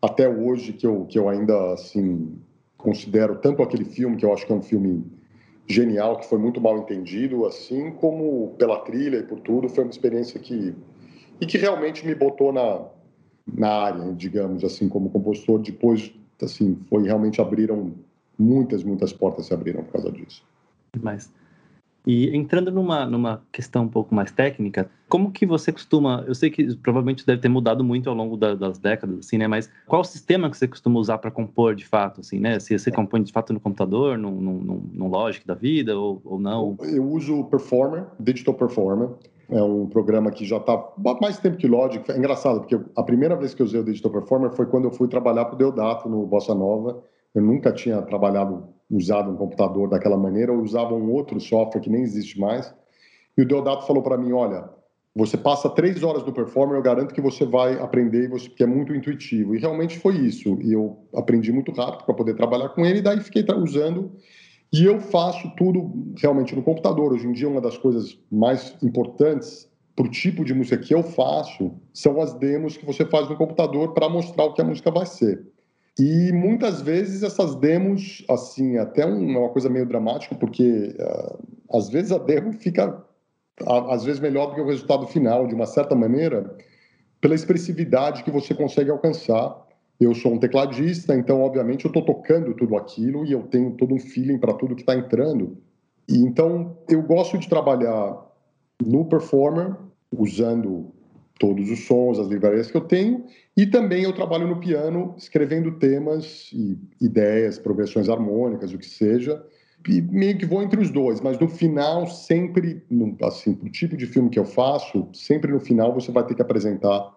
até 0.00 0.28
hoje 0.28 0.72
que 0.72 0.86
eu, 0.86 1.04
que 1.06 1.18
eu 1.18 1.28
ainda, 1.28 1.72
assim, 1.72 2.38
considero 2.76 3.36
tanto 3.36 3.62
aquele 3.62 3.84
filme, 3.84 4.16
que 4.16 4.24
eu 4.24 4.32
acho 4.32 4.46
que 4.46 4.52
é 4.52 4.54
um 4.54 4.62
filme 4.62 5.04
genial, 5.66 6.18
que 6.18 6.26
foi 6.28 6.38
muito 6.38 6.60
mal 6.60 6.78
entendido, 6.78 7.44
assim 7.44 7.90
como 7.90 8.54
pela 8.56 8.78
trilha 8.80 9.16
e 9.18 9.22
por 9.24 9.40
tudo, 9.40 9.68
foi 9.68 9.84
uma 9.84 9.90
experiência 9.90 10.38
que 10.38 10.74
e 11.38 11.44
que 11.44 11.58
realmente 11.58 12.06
me 12.06 12.14
botou 12.14 12.52
na 12.52 12.86
na 13.46 13.70
área, 13.70 14.12
digamos 14.12 14.64
assim, 14.64 14.88
como 14.88 15.10
compositor. 15.10 15.60
Depois, 15.60 16.12
assim, 16.42 16.76
foi 16.88 17.04
realmente 17.04 17.40
abriram 17.40 17.92
muitas, 18.38 18.82
muitas 18.82 19.12
portas 19.12 19.46
se 19.46 19.54
abriram 19.54 19.84
por 19.84 19.92
causa 19.92 20.10
disso. 20.10 20.42
Mas 21.02 21.32
e 22.06 22.34
entrando 22.36 22.70
numa, 22.70 23.04
numa 23.04 23.42
questão 23.50 23.82
um 23.82 23.88
pouco 23.88 24.14
mais 24.14 24.30
técnica, 24.30 24.88
como 25.08 25.32
que 25.32 25.44
você 25.44 25.72
costuma, 25.72 26.24
eu 26.28 26.36
sei 26.36 26.50
que 26.50 26.76
provavelmente 26.76 27.26
deve 27.26 27.40
ter 27.40 27.48
mudado 27.48 27.82
muito 27.82 28.08
ao 28.08 28.14
longo 28.14 28.36
da, 28.36 28.54
das 28.54 28.78
décadas, 28.78 29.18
assim, 29.18 29.36
né? 29.36 29.48
Mas 29.48 29.68
qual 29.88 30.02
o 30.02 30.04
sistema 30.04 30.48
que 30.48 30.56
você 30.56 30.68
costuma 30.68 31.00
usar 31.00 31.18
para 31.18 31.32
compor 31.32 31.74
de 31.74 31.84
fato, 31.84 32.20
assim, 32.20 32.38
né? 32.38 32.60
Se 32.60 32.78
você 32.78 32.92
compõe 32.92 33.24
de 33.24 33.32
fato 33.32 33.52
no 33.52 33.58
computador, 33.58 34.16
no, 34.16 34.30
no, 34.30 35.08
Logic 35.08 35.44
da 35.44 35.54
vida 35.54 35.98
ou, 35.98 36.22
ou 36.24 36.38
não? 36.38 36.76
Eu 36.80 37.04
uso 37.10 37.40
o 37.40 37.44
Performer, 37.44 38.06
Digital 38.20 38.54
Performer. 38.54 39.08
É 39.48 39.62
um 39.62 39.86
programa 39.86 40.30
que 40.30 40.44
já 40.44 40.58
está 40.58 40.80
mais 41.20 41.38
tempo 41.38 41.56
que 41.56 41.66
Logic. 41.66 42.08
É 42.08 42.16
engraçado, 42.16 42.60
porque 42.60 42.78
a 42.96 43.02
primeira 43.02 43.34
vez 43.34 43.52
que 43.52 43.62
eu 43.62 43.66
usei 43.66 43.80
o 43.80 43.84
Digital 43.84 44.12
Performer 44.12 44.52
foi 44.52 44.66
quando 44.66 44.84
eu 44.84 44.92
fui 44.92 45.08
trabalhar 45.08 45.46
para 45.46 45.54
o 45.54 45.58
Deodato 45.58 46.08
no 46.08 46.24
Bossa 46.24 46.54
Nova. 46.54 47.02
Eu 47.34 47.42
nunca 47.42 47.72
tinha 47.72 48.00
trabalhado 48.02 48.75
usado 48.90 49.30
um 49.30 49.36
computador 49.36 49.88
daquela 49.88 50.16
maneira, 50.16 50.52
ou 50.52 50.60
usava 50.60 50.94
um 50.94 51.10
outro 51.10 51.40
software 51.40 51.80
que 51.80 51.90
nem 51.90 52.02
existe 52.02 52.38
mais. 52.38 52.72
E 53.36 53.42
o 53.42 53.46
Deodato 53.46 53.86
falou 53.86 54.02
para 54.02 54.16
mim: 54.16 54.32
olha, 54.32 54.68
você 55.14 55.36
passa 55.36 55.70
três 55.70 56.02
horas 56.02 56.24
no 56.24 56.32
Performer, 56.32 56.76
eu 56.76 56.82
garanto 56.82 57.14
que 57.14 57.20
você 57.22 57.44
vai 57.44 57.78
aprender, 57.80 58.28
porque 58.28 58.62
é 58.62 58.66
muito 58.66 58.94
intuitivo. 58.94 59.54
E 59.54 59.58
realmente 59.58 59.98
foi 59.98 60.16
isso. 60.16 60.58
E 60.60 60.72
eu 60.72 60.98
aprendi 61.14 61.50
muito 61.50 61.72
rápido 61.72 62.04
para 62.04 62.14
poder 62.14 62.34
trabalhar 62.34 62.68
com 62.68 62.84
ele, 62.84 62.98
e 62.98 63.02
daí 63.02 63.20
fiquei 63.20 63.42
usando. 63.56 64.12
E 64.70 64.84
eu 64.84 65.00
faço 65.00 65.50
tudo 65.56 66.12
realmente 66.18 66.54
no 66.54 66.62
computador. 66.62 67.14
Hoje 67.14 67.26
em 67.26 67.32
dia, 67.32 67.48
uma 67.48 67.62
das 67.62 67.78
coisas 67.78 68.18
mais 68.30 68.76
importantes 68.82 69.70
para 69.94 70.04
o 70.04 70.10
tipo 70.10 70.44
de 70.44 70.52
música 70.52 70.76
que 70.76 70.94
eu 70.94 71.02
faço 71.02 71.72
são 71.94 72.20
as 72.20 72.34
demos 72.34 72.76
que 72.76 72.84
você 72.84 73.06
faz 73.06 73.26
no 73.26 73.36
computador 73.36 73.94
para 73.94 74.10
mostrar 74.10 74.44
o 74.44 74.52
que 74.52 74.60
a 74.60 74.64
música 74.64 74.90
vai 74.90 75.06
ser. 75.06 75.46
E 75.98 76.30
muitas 76.32 76.82
vezes 76.82 77.22
essas 77.22 77.54
demos, 77.54 78.22
assim, 78.28 78.76
até 78.76 79.06
uma 79.06 79.48
coisa 79.48 79.70
meio 79.70 79.86
dramática, 79.86 80.34
porque 80.34 80.94
uh, 80.98 81.76
às 81.76 81.88
vezes 81.88 82.12
a 82.12 82.18
demo 82.18 82.52
fica, 82.52 83.02
às 83.66 84.04
vezes, 84.04 84.20
melhor 84.20 84.48
do 84.48 84.54
que 84.54 84.60
o 84.60 84.66
resultado 84.66 85.06
final, 85.06 85.46
de 85.46 85.54
uma 85.54 85.64
certa 85.64 85.94
maneira, 85.94 86.54
pela 87.20 87.34
expressividade 87.34 88.22
que 88.22 88.30
você 88.30 88.54
consegue 88.54 88.90
alcançar. 88.90 89.64
Eu 89.98 90.14
sou 90.14 90.34
um 90.34 90.38
tecladista, 90.38 91.14
então, 91.14 91.40
obviamente, 91.40 91.86
eu 91.86 91.88
estou 91.88 92.04
tocando 92.04 92.52
tudo 92.52 92.76
aquilo 92.76 93.24
e 93.24 93.32
eu 93.32 93.44
tenho 93.44 93.70
todo 93.72 93.94
um 93.94 93.98
feeling 93.98 94.36
para 94.36 94.52
tudo 94.52 94.74
que 94.74 94.82
está 94.82 94.94
entrando. 94.94 95.56
E, 96.06 96.18
então, 96.18 96.76
eu 96.90 97.02
gosto 97.02 97.38
de 97.38 97.48
trabalhar 97.48 98.22
no 98.84 99.06
Performer, 99.06 99.74
usando 100.12 100.92
todos 101.38 101.70
os 101.70 101.86
sons, 101.86 102.18
as 102.18 102.28
livrarias 102.28 102.70
que 102.70 102.76
eu 102.76 102.82
tenho, 102.82 103.24
e 103.56 103.66
também 103.66 104.04
eu 104.04 104.12
trabalho 104.12 104.46
no 104.46 104.58
piano 104.58 105.14
escrevendo 105.16 105.72
temas 105.72 106.50
e 106.52 106.78
ideias, 107.00 107.58
progressões 107.58 108.08
harmônicas, 108.08 108.72
o 108.72 108.78
que 108.78 108.86
seja, 108.86 109.44
e 109.88 110.00
meio 110.00 110.36
que 110.36 110.46
vou 110.46 110.62
entre 110.62 110.80
os 110.80 110.90
dois, 110.90 111.20
mas 111.20 111.38
no 111.38 111.48
final 111.48 112.06
sempre, 112.06 112.82
assim, 113.22 113.54
pro 113.54 113.68
tipo 113.70 113.96
de 113.96 114.06
filme 114.06 114.30
que 114.30 114.38
eu 114.38 114.44
faço, 114.44 115.08
sempre 115.12 115.52
no 115.52 115.60
final 115.60 115.92
você 115.94 116.10
vai 116.10 116.26
ter 116.26 116.34
que 116.34 116.42
apresentar 116.42 117.14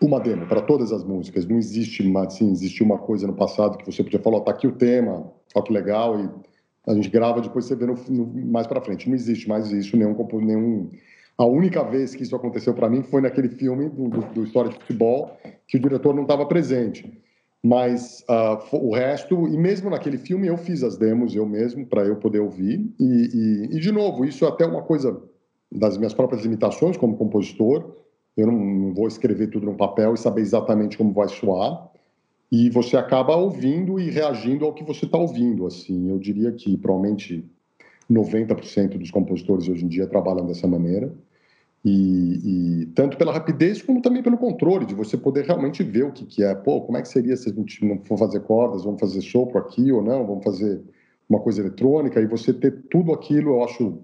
uma 0.00 0.20
demo 0.20 0.46
para 0.46 0.60
todas 0.60 0.92
as 0.92 1.04
músicas. 1.04 1.46
Não 1.46 1.56
existe, 1.56 2.04
assim, 2.18 2.50
existiu 2.50 2.84
uma 2.84 2.98
coisa 2.98 3.26
no 3.26 3.32
passado 3.32 3.78
que 3.78 3.86
você 3.86 4.02
podia 4.02 4.20
falar, 4.20 4.38
oh, 4.38 4.40
tá 4.40 4.50
aqui 4.50 4.66
o 4.66 4.72
tema, 4.72 5.32
olha 5.54 5.64
que 5.64 5.72
legal, 5.72 6.20
e 6.20 6.28
a 6.86 6.94
gente 6.94 7.08
grava, 7.08 7.40
depois 7.40 7.64
você 7.64 7.74
vê 7.74 7.86
no, 7.86 7.94
no, 8.10 8.26
mais 8.46 8.66
para 8.66 8.80
frente. 8.80 9.08
Não 9.08 9.14
existe 9.14 9.48
mais 9.48 9.70
isso, 9.70 9.96
nenhum, 9.96 10.14
nenhum 10.42 10.90
a 11.36 11.44
única 11.44 11.82
vez 11.82 12.14
que 12.14 12.22
isso 12.22 12.36
aconteceu 12.36 12.74
para 12.74 12.88
mim 12.88 13.02
foi 13.02 13.20
naquele 13.20 13.48
filme 13.48 13.88
do, 13.88 14.08
do, 14.08 14.20
do, 14.20 14.44
História 14.44 14.70
de 14.70 14.78
Futebol, 14.78 15.36
que 15.66 15.76
o 15.76 15.80
diretor 15.80 16.14
não 16.14 16.22
estava 16.22 16.46
presente. 16.46 17.20
Mas 17.62 18.24
uh, 18.28 18.76
o 18.76 18.94
resto, 18.94 19.48
e 19.48 19.56
mesmo 19.56 19.90
naquele 19.90 20.18
filme, 20.18 20.46
eu 20.46 20.56
fiz 20.56 20.84
as 20.84 20.96
demos 20.96 21.34
eu 21.34 21.46
mesmo, 21.46 21.86
para 21.86 22.04
eu 22.04 22.16
poder 22.16 22.40
ouvir. 22.40 22.92
E, 23.00 23.04
e, 23.04 23.76
e, 23.76 23.80
de 23.80 23.90
novo, 23.90 24.24
isso 24.24 24.44
é 24.44 24.48
até 24.48 24.66
uma 24.66 24.82
coisa 24.82 25.20
das 25.72 25.96
minhas 25.96 26.14
próprias 26.14 26.42
limitações 26.42 26.96
como 26.96 27.16
compositor. 27.16 27.96
Eu 28.36 28.46
não, 28.46 28.58
não 28.58 28.94
vou 28.94 29.08
escrever 29.08 29.48
tudo 29.48 29.66
no 29.66 29.76
papel 29.76 30.14
e 30.14 30.18
saber 30.18 30.42
exatamente 30.42 30.96
como 30.98 31.12
vai 31.12 31.28
soar. 31.28 31.90
E 32.52 32.70
você 32.70 32.96
acaba 32.96 33.34
ouvindo 33.34 33.98
e 33.98 34.10
reagindo 34.10 34.64
ao 34.64 34.74
que 34.74 34.84
você 34.84 35.06
está 35.06 35.18
ouvindo. 35.18 35.66
Assim, 35.66 36.10
eu 36.10 36.18
diria 36.18 36.52
que 36.52 36.76
provavelmente 36.76 37.50
90% 38.10 38.98
dos 38.98 39.10
compositores 39.10 39.68
hoje 39.68 39.84
em 39.84 39.88
dia 39.88 40.06
trabalham 40.06 40.46
dessa 40.46 40.66
maneira. 40.66 41.12
E, 41.84 42.82
e, 42.82 42.86
tanto 42.94 43.18
pela 43.18 43.32
rapidez 43.32 43.82
como 43.82 44.00
também 44.00 44.22
pelo 44.22 44.38
controle, 44.38 44.86
de 44.86 44.94
você 44.94 45.18
poder 45.18 45.44
realmente 45.44 45.82
ver 45.82 46.04
o 46.04 46.12
que, 46.12 46.24
que 46.24 46.42
é. 46.42 46.54
Pô, 46.54 46.80
como 46.80 46.96
é 46.96 47.02
que 47.02 47.08
seria 47.08 47.36
se 47.36 47.50
a 47.50 47.52
gente 47.52 47.84
não 47.84 47.98
for 48.04 48.18
fazer 48.18 48.40
cordas, 48.40 48.84
vamos 48.84 48.98
fazer 48.98 49.20
sopro 49.20 49.58
aqui 49.58 49.92
ou 49.92 50.02
não, 50.02 50.26
vamos 50.26 50.42
fazer 50.42 50.80
uma 51.28 51.40
coisa 51.40 51.60
eletrônica, 51.60 52.20
e 52.20 52.26
você 52.26 52.52
ter 52.52 52.84
tudo 52.90 53.12
aquilo, 53.12 53.52
eu 53.52 53.64
acho 53.64 53.98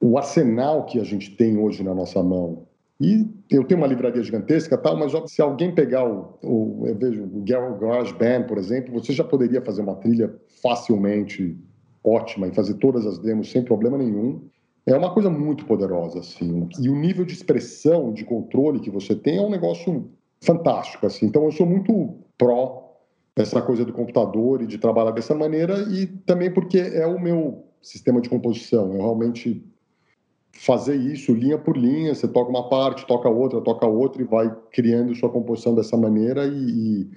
o 0.00 0.16
arsenal 0.18 0.84
que 0.84 0.98
a 0.98 1.04
gente 1.04 1.36
tem 1.36 1.58
hoje 1.58 1.82
na 1.82 1.94
nossa 1.94 2.22
mão. 2.22 2.66
E 3.00 3.26
eu 3.50 3.64
tenho 3.64 3.80
uma 3.80 3.86
livraria 3.86 4.22
gigantesca, 4.22 4.78
tal, 4.78 4.96
mas 4.96 5.12
se 5.30 5.42
alguém 5.42 5.74
pegar 5.74 6.04
o, 6.04 6.38
o 6.42 6.84
eu 6.86 6.94
vejo 6.94 7.24
o 7.24 7.42
Garage 7.78 8.14
Band, 8.14 8.44
por 8.46 8.58
exemplo, 8.58 8.92
você 8.92 9.12
já 9.12 9.24
poderia 9.24 9.60
fazer 9.60 9.82
uma 9.82 9.96
trilha 9.96 10.34
facilmente 10.62 11.56
ótima 12.04 12.48
e 12.48 12.54
fazer 12.54 12.74
todas 12.74 13.06
as 13.06 13.18
demos 13.18 13.50
sem 13.50 13.62
problema 13.62 13.98
nenhum. 13.98 14.42
É 14.84 14.96
uma 14.96 15.12
coisa 15.14 15.30
muito 15.30 15.64
poderosa, 15.64 16.18
assim. 16.18 16.68
E 16.80 16.88
o 16.88 16.96
nível 16.96 17.24
de 17.24 17.32
expressão, 17.32 18.12
de 18.12 18.24
controle 18.24 18.80
que 18.80 18.90
você 18.90 19.14
tem 19.14 19.38
é 19.38 19.40
um 19.40 19.50
negócio 19.50 20.10
fantástico, 20.40 21.06
assim. 21.06 21.26
Então 21.26 21.44
eu 21.44 21.52
sou 21.52 21.66
muito 21.66 22.16
pró 22.36 22.82
essa 23.36 23.62
coisa 23.62 23.84
do 23.84 23.92
computador 23.92 24.62
e 24.62 24.66
de 24.66 24.78
trabalhar 24.78 25.12
dessa 25.12 25.34
maneira 25.34 25.78
e 25.90 26.06
também 26.06 26.52
porque 26.52 26.78
é 26.78 27.06
o 27.06 27.20
meu 27.20 27.64
sistema 27.80 28.20
de 28.20 28.28
composição. 28.28 28.92
Eu 28.92 29.00
realmente 29.00 29.64
fazer 30.52 30.96
isso 30.96 31.32
linha 31.32 31.58
por 31.58 31.76
linha. 31.76 32.14
Você 32.14 32.28
toca 32.28 32.50
uma 32.50 32.68
parte, 32.68 33.06
toca 33.06 33.28
outra, 33.28 33.60
toca 33.60 33.86
outra 33.86 34.22
e 34.22 34.24
vai 34.24 34.54
criando 34.70 35.14
sua 35.14 35.30
composição 35.30 35.74
dessa 35.74 35.96
maneira. 35.96 36.46
E, 36.46 36.70
e, 36.70 37.10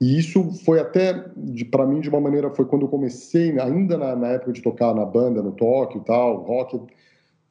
e 0.00 0.18
isso 0.18 0.52
foi 0.64 0.80
até, 0.80 1.14
para 1.70 1.86
mim, 1.86 2.00
de 2.00 2.08
uma 2.08 2.20
maneira, 2.20 2.50
foi 2.50 2.64
quando 2.64 2.82
eu 2.82 2.88
comecei, 2.88 3.58
ainda 3.58 3.96
na, 3.96 4.16
na, 4.16 4.28
época 4.28 4.52
de 4.52 4.62
tocar 4.62 4.94
na 4.94 5.04
banda, 5.04 5.42
no 5.42 5.52
Tóquio 5.52 6.00
e 6.00 6.04
tal, 6.04 6.42
rock. 6.42 6.80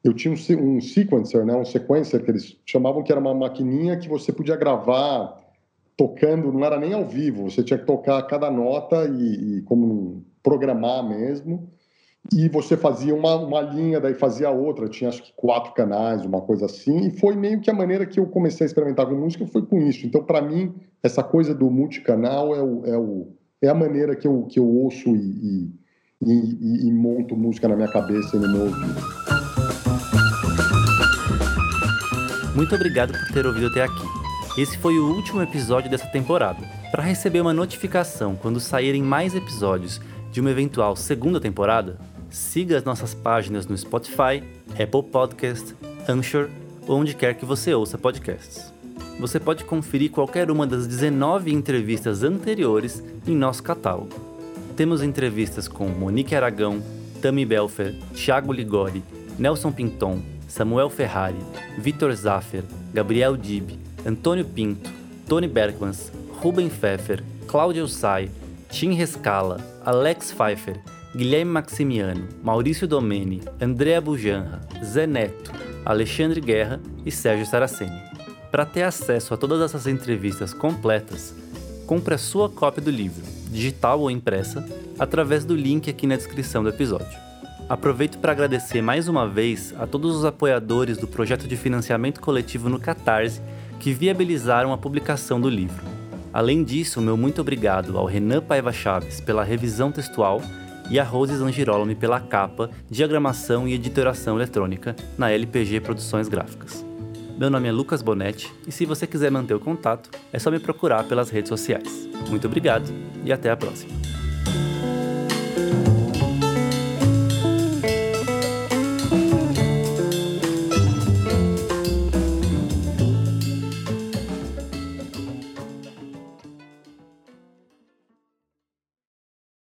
Eu 0.03 0.13
tinha 0.13 0.33
um, 0.33 0.75
um 0.75 0.81
sequencer, 0.81 1.45
né, 1.45 1.55
um 1.55 1.63
sequencer 1.63 2.23
que 2.23 2.31
eles 2.31 2.57
chamavam 2.65 3.01
que 3.01 3.11
era 3.11 3.21
uma 3.21 3.33
maquininha 3.33 3.97
que 3.97 4.09
você 4.09 4.33
podia 4.33 4.57
gravar 4.57 5.41
tocando, 5.95 6.51
não 6.51 6.65
era 6.65 6.77
nem 6.77 6.93
ao 6.93 7.05
vivo, 7.05 7.49
você 7.49 7.63
tinha 7.63 7.79
que 7.79 7.85
tocar 7.85 8.21
cada 8.23 8.51
nota 8.51 9.05
e, 9.05 9.57
e 9.57 9.61
como 9.61 10.25
programar 10.41 11.07
mesmo 11.07 11.69
e 12.31 12.47
você 12.47 12.77
fazia 12.77 13.13
uma, 13.13 13.35
uma 13.35 13.61
linha, 13.61 13.99
daí 13.99 14.13
fazia 14.13 14.49
outra, 14.49 14.87
tinha 14.87 15.09
acho 15.09 15.21
que 15.23 15.33
quatro 15.35 15.73
canais, 15.73 16.25
uma 16.25 16.41
coisa 16.41 16.65
assim, 16.65 17.07
e 17.07 17.11
foi 17.11 17.35
meio 17.35 17.59
que 17.59 17.69
a 17.69 17.73
maneira 17.73 18.05
que 18.05 18.19
eu 18.19 18.25
comecei 18.25 18.65
a 18.65 18.67
experimentar 18.67 19.05
com 19.05 19.15
música 19.15 19.45
foi 19.45 19.65
com 19.65 19.79
isso. 19.81 20.05
Então, 20.05 20.23
para 20.23 20.41
mim, 20.41 20.73
essa 21.01 21.21
coisa 21.21 21.53
do 21.53 21.69
multicanal 21.69 22.55
é, 22.55 22.61
o, 22.61 22.85
é, 22.85 22.97
o, 22.97 23.27
é 23.61 23.67
a 23.67 23.73
maneira 23.73 24.15
que 24.15 24.27
eu, 24.27 24.43
que 24.43 24.57
eu 24.57 24.65
ouço 24.65 25.09
e, 25.09 25.69
e, 26.21 26.29
e, 26.29 26.87
e 26.87 26.91
monto 26.91 27.35
música 27.35 27.67
na 27.67 27.75
minha 27.75 27.91
cabeça 27.91 28.37
e 28.37 28.39
no 28.39 28.49
meu 28.49 28.61
ouvido. 28.67 29.01
Muito 32.55 32.73
obrigado 32.73 33.11
por 33.11 33.33
ter 33.33 33.45
ouvido 33.45 33.67
até 33.67 33.83
aqui. 33.83 34.23
Esse 34.57 34.77
foi 34.77 34.97
o 34.97 35.15
último 35.15 35.41
episódio 35.41 35.89
dessa 35.89 36.07
temporada. 36.07 36.59
Para 36.91 37.03
receber 37.03 37.41
uma 37.41 37.53
notificação 37.53 38.35
quando 38.35 38.59
saírem 38.59 39.01
mais 39.01 39.35
episódios 39.35 39.99
de 40.31 40.39
uma 40.39 40.51
eventual 40.51 40.95
segunda 40.95 41.39
temporada, 41.41 41.97
siga 42.33 42.75
as 42.77 42.83
nossas 42.83 43.13
páginas 43.13 43.67
no 43.67 43.77
Spotify, 43.77 44.43
Apple 44.71 45.03
Podcast, 45.03 45.75
Anchor 46.09 46.49
ou 46.87 46.97
onde 46.97 47.13
quer 47.13 47.35
que 47.35 47.45
você 47.45 47.73
ouça 47.73 47.97
podcasts. 47.97 48.73
Você 49.19 49.39
pode 49.39 49.63
conferir 49.63 50.09
qualquer 50.09 50.49
uma 50.49 50.65
das 50.65 50.87
19 50.87 51.53
entrevistas 51.53 52.23
anteriores 52.23 53.03
em 53.27 53.35
nosso 53.35 53.61
catálogo. 53.61 54.09
Temos 54.75 55.03
entrevistas 55.03 55.67
com 55.67 55.87
Monique 55.87 56.35
Aragão, 56.35 56.81
Tami 57.21 57.45
Belfer, 57.45 57.93
Thiago 58.15 58.51
Ligori, 58.51 59.03
Nelson 59.37 59.71
Pinton, 59.71 60.19
Samuel 60.47 60.89
Ferrari, 60.89 61.37
Vitor 61.77 62.11
Zaffer, 62.15 62.63
Gabriel 62.91 63.37
Dib, 63.37 63.77
Antônio 64.03 64.43
Pinto, 64.43 64.89
Tony 65.27 65.47
Berkmans, 65.47 66.11
Ruben 66.41 66.67
Pfeffer, 66.67 67.23
Cláudio 67.47 67.87
Sai, 67.87 68.29
Tim 68.69 68.93
Rescala, 68.93 69.61
Alex 69.85 70.31
Pfeiffer, 70.31 70.81
Guilherme 71.15 71.51
Maximiano, 71.51 72.27
Maurício 72.43 72.87
Domeni, 72.87 73.39
Andrea 73.61 74.01
Bujanra, 74.01 74.61
Zé 74.83 75.05
Neto, 75.05 75.51
Alexandre 75.85 76.41
Guerra 76.41 76.81
e 77.05 77.11
Sérgio 77.11 77.45
Saraceni. 77.45 78.01
Para 78.49 78.65
ter 78.65 78.81
acesso 78.81 79.31
a 79.31 79.37
todas 79.37 79.61
essas 79.61 79.85
entrevistas 79.85 80.55
completas, 80.55 81.35
compre 81.85 82.15
a 82.15 82.17
sua 82.17 82.49
cópia 82.49 82.81
do 82.81 82.89
livro, 82.89 83.23
digital 83.51 83.99
ou 83.99 84.09
impressa, 84.09 84.67
através 84.97 85.45
do 85.45 85.55
link 85.55 85.87
aqui 85.87 86.07
na 86.07 86.15
descrição 86.15 86.63
do 86.63 86.69
episódio. 86.69 87.19
Aproveito 87.69 88.17
para 88.17 88.31
agradecer 88.31 88.81
mais 88.81 89.07
uma 89.07 89.27
vez 89.27 89.71
a 89.77 89.85
todos 89.85 90.15
os 90.15 90.25
apoiadores 90.25 90.97
do 90.97 91.07
projeto 91.07 91.47
de 91.47 91.55
financiamento 91.55 92.21
coletivo 92.21 92.69
no 92.69 92.79
Catarse 92.79 93.39
que 93.79 93.93
viabilizaram 93.93 94.73
a 94.73 94.77
publicação 94.79 95.39
do 95.39 95.47
livro. 95.47 95.85
Além 96.33 96.63
disso, 96.63 96.99
meu 96.99 97.15
muito 97.15 97.39
obrigado 97.39 97.99
ao 97.99 98.07
Renan 98.07 98.41
Paiva 98.41 98.73
Chaves 98.73 99.21
pela 99.21 99.43
revisão 99.43 99.91
textual 99.91 100.41
e 100.89 100.99
a 100.99 101.03
Rose 101.03 101.35
Zangirolami 101.35 101.95
pela 101.95 102.19
capa, 102.19 102.69
diagramação 102.89 103.67
e 103.67 103.73
editoração 103.73 104.35
eletrônica 104.35 104.95
na 105.17 105.31
LPG 105.31 105.79
Produções 105.79 106.27
Gráficas. 106.27 106.85
Meu 107.37 107.49
nome 107.49 107.67
é 107.67 107.71
Lucas 107.71 108.01
Bonetti 108.01 108.53
e 108.67 108.71
se 108.71 108.85
você 108.85 109.07
quiser 109.07 109.31
manter 109.31 109.53
o 109.53 109.59
contato, 109.59 110.09
é 110.31 110.37
só 110.37 110.51
me 110.51 110.59
procurar 110.59 111.03
pelas 111.05 111.29
redes 111.29 111.49
sociais. 111.49 112.07
Muito 112.29 112.47
obrigado 112.47 112.89
e 113.25 113.33
até 113.33 113.49
a 113.49 113.57
próxima. 113.57 114.02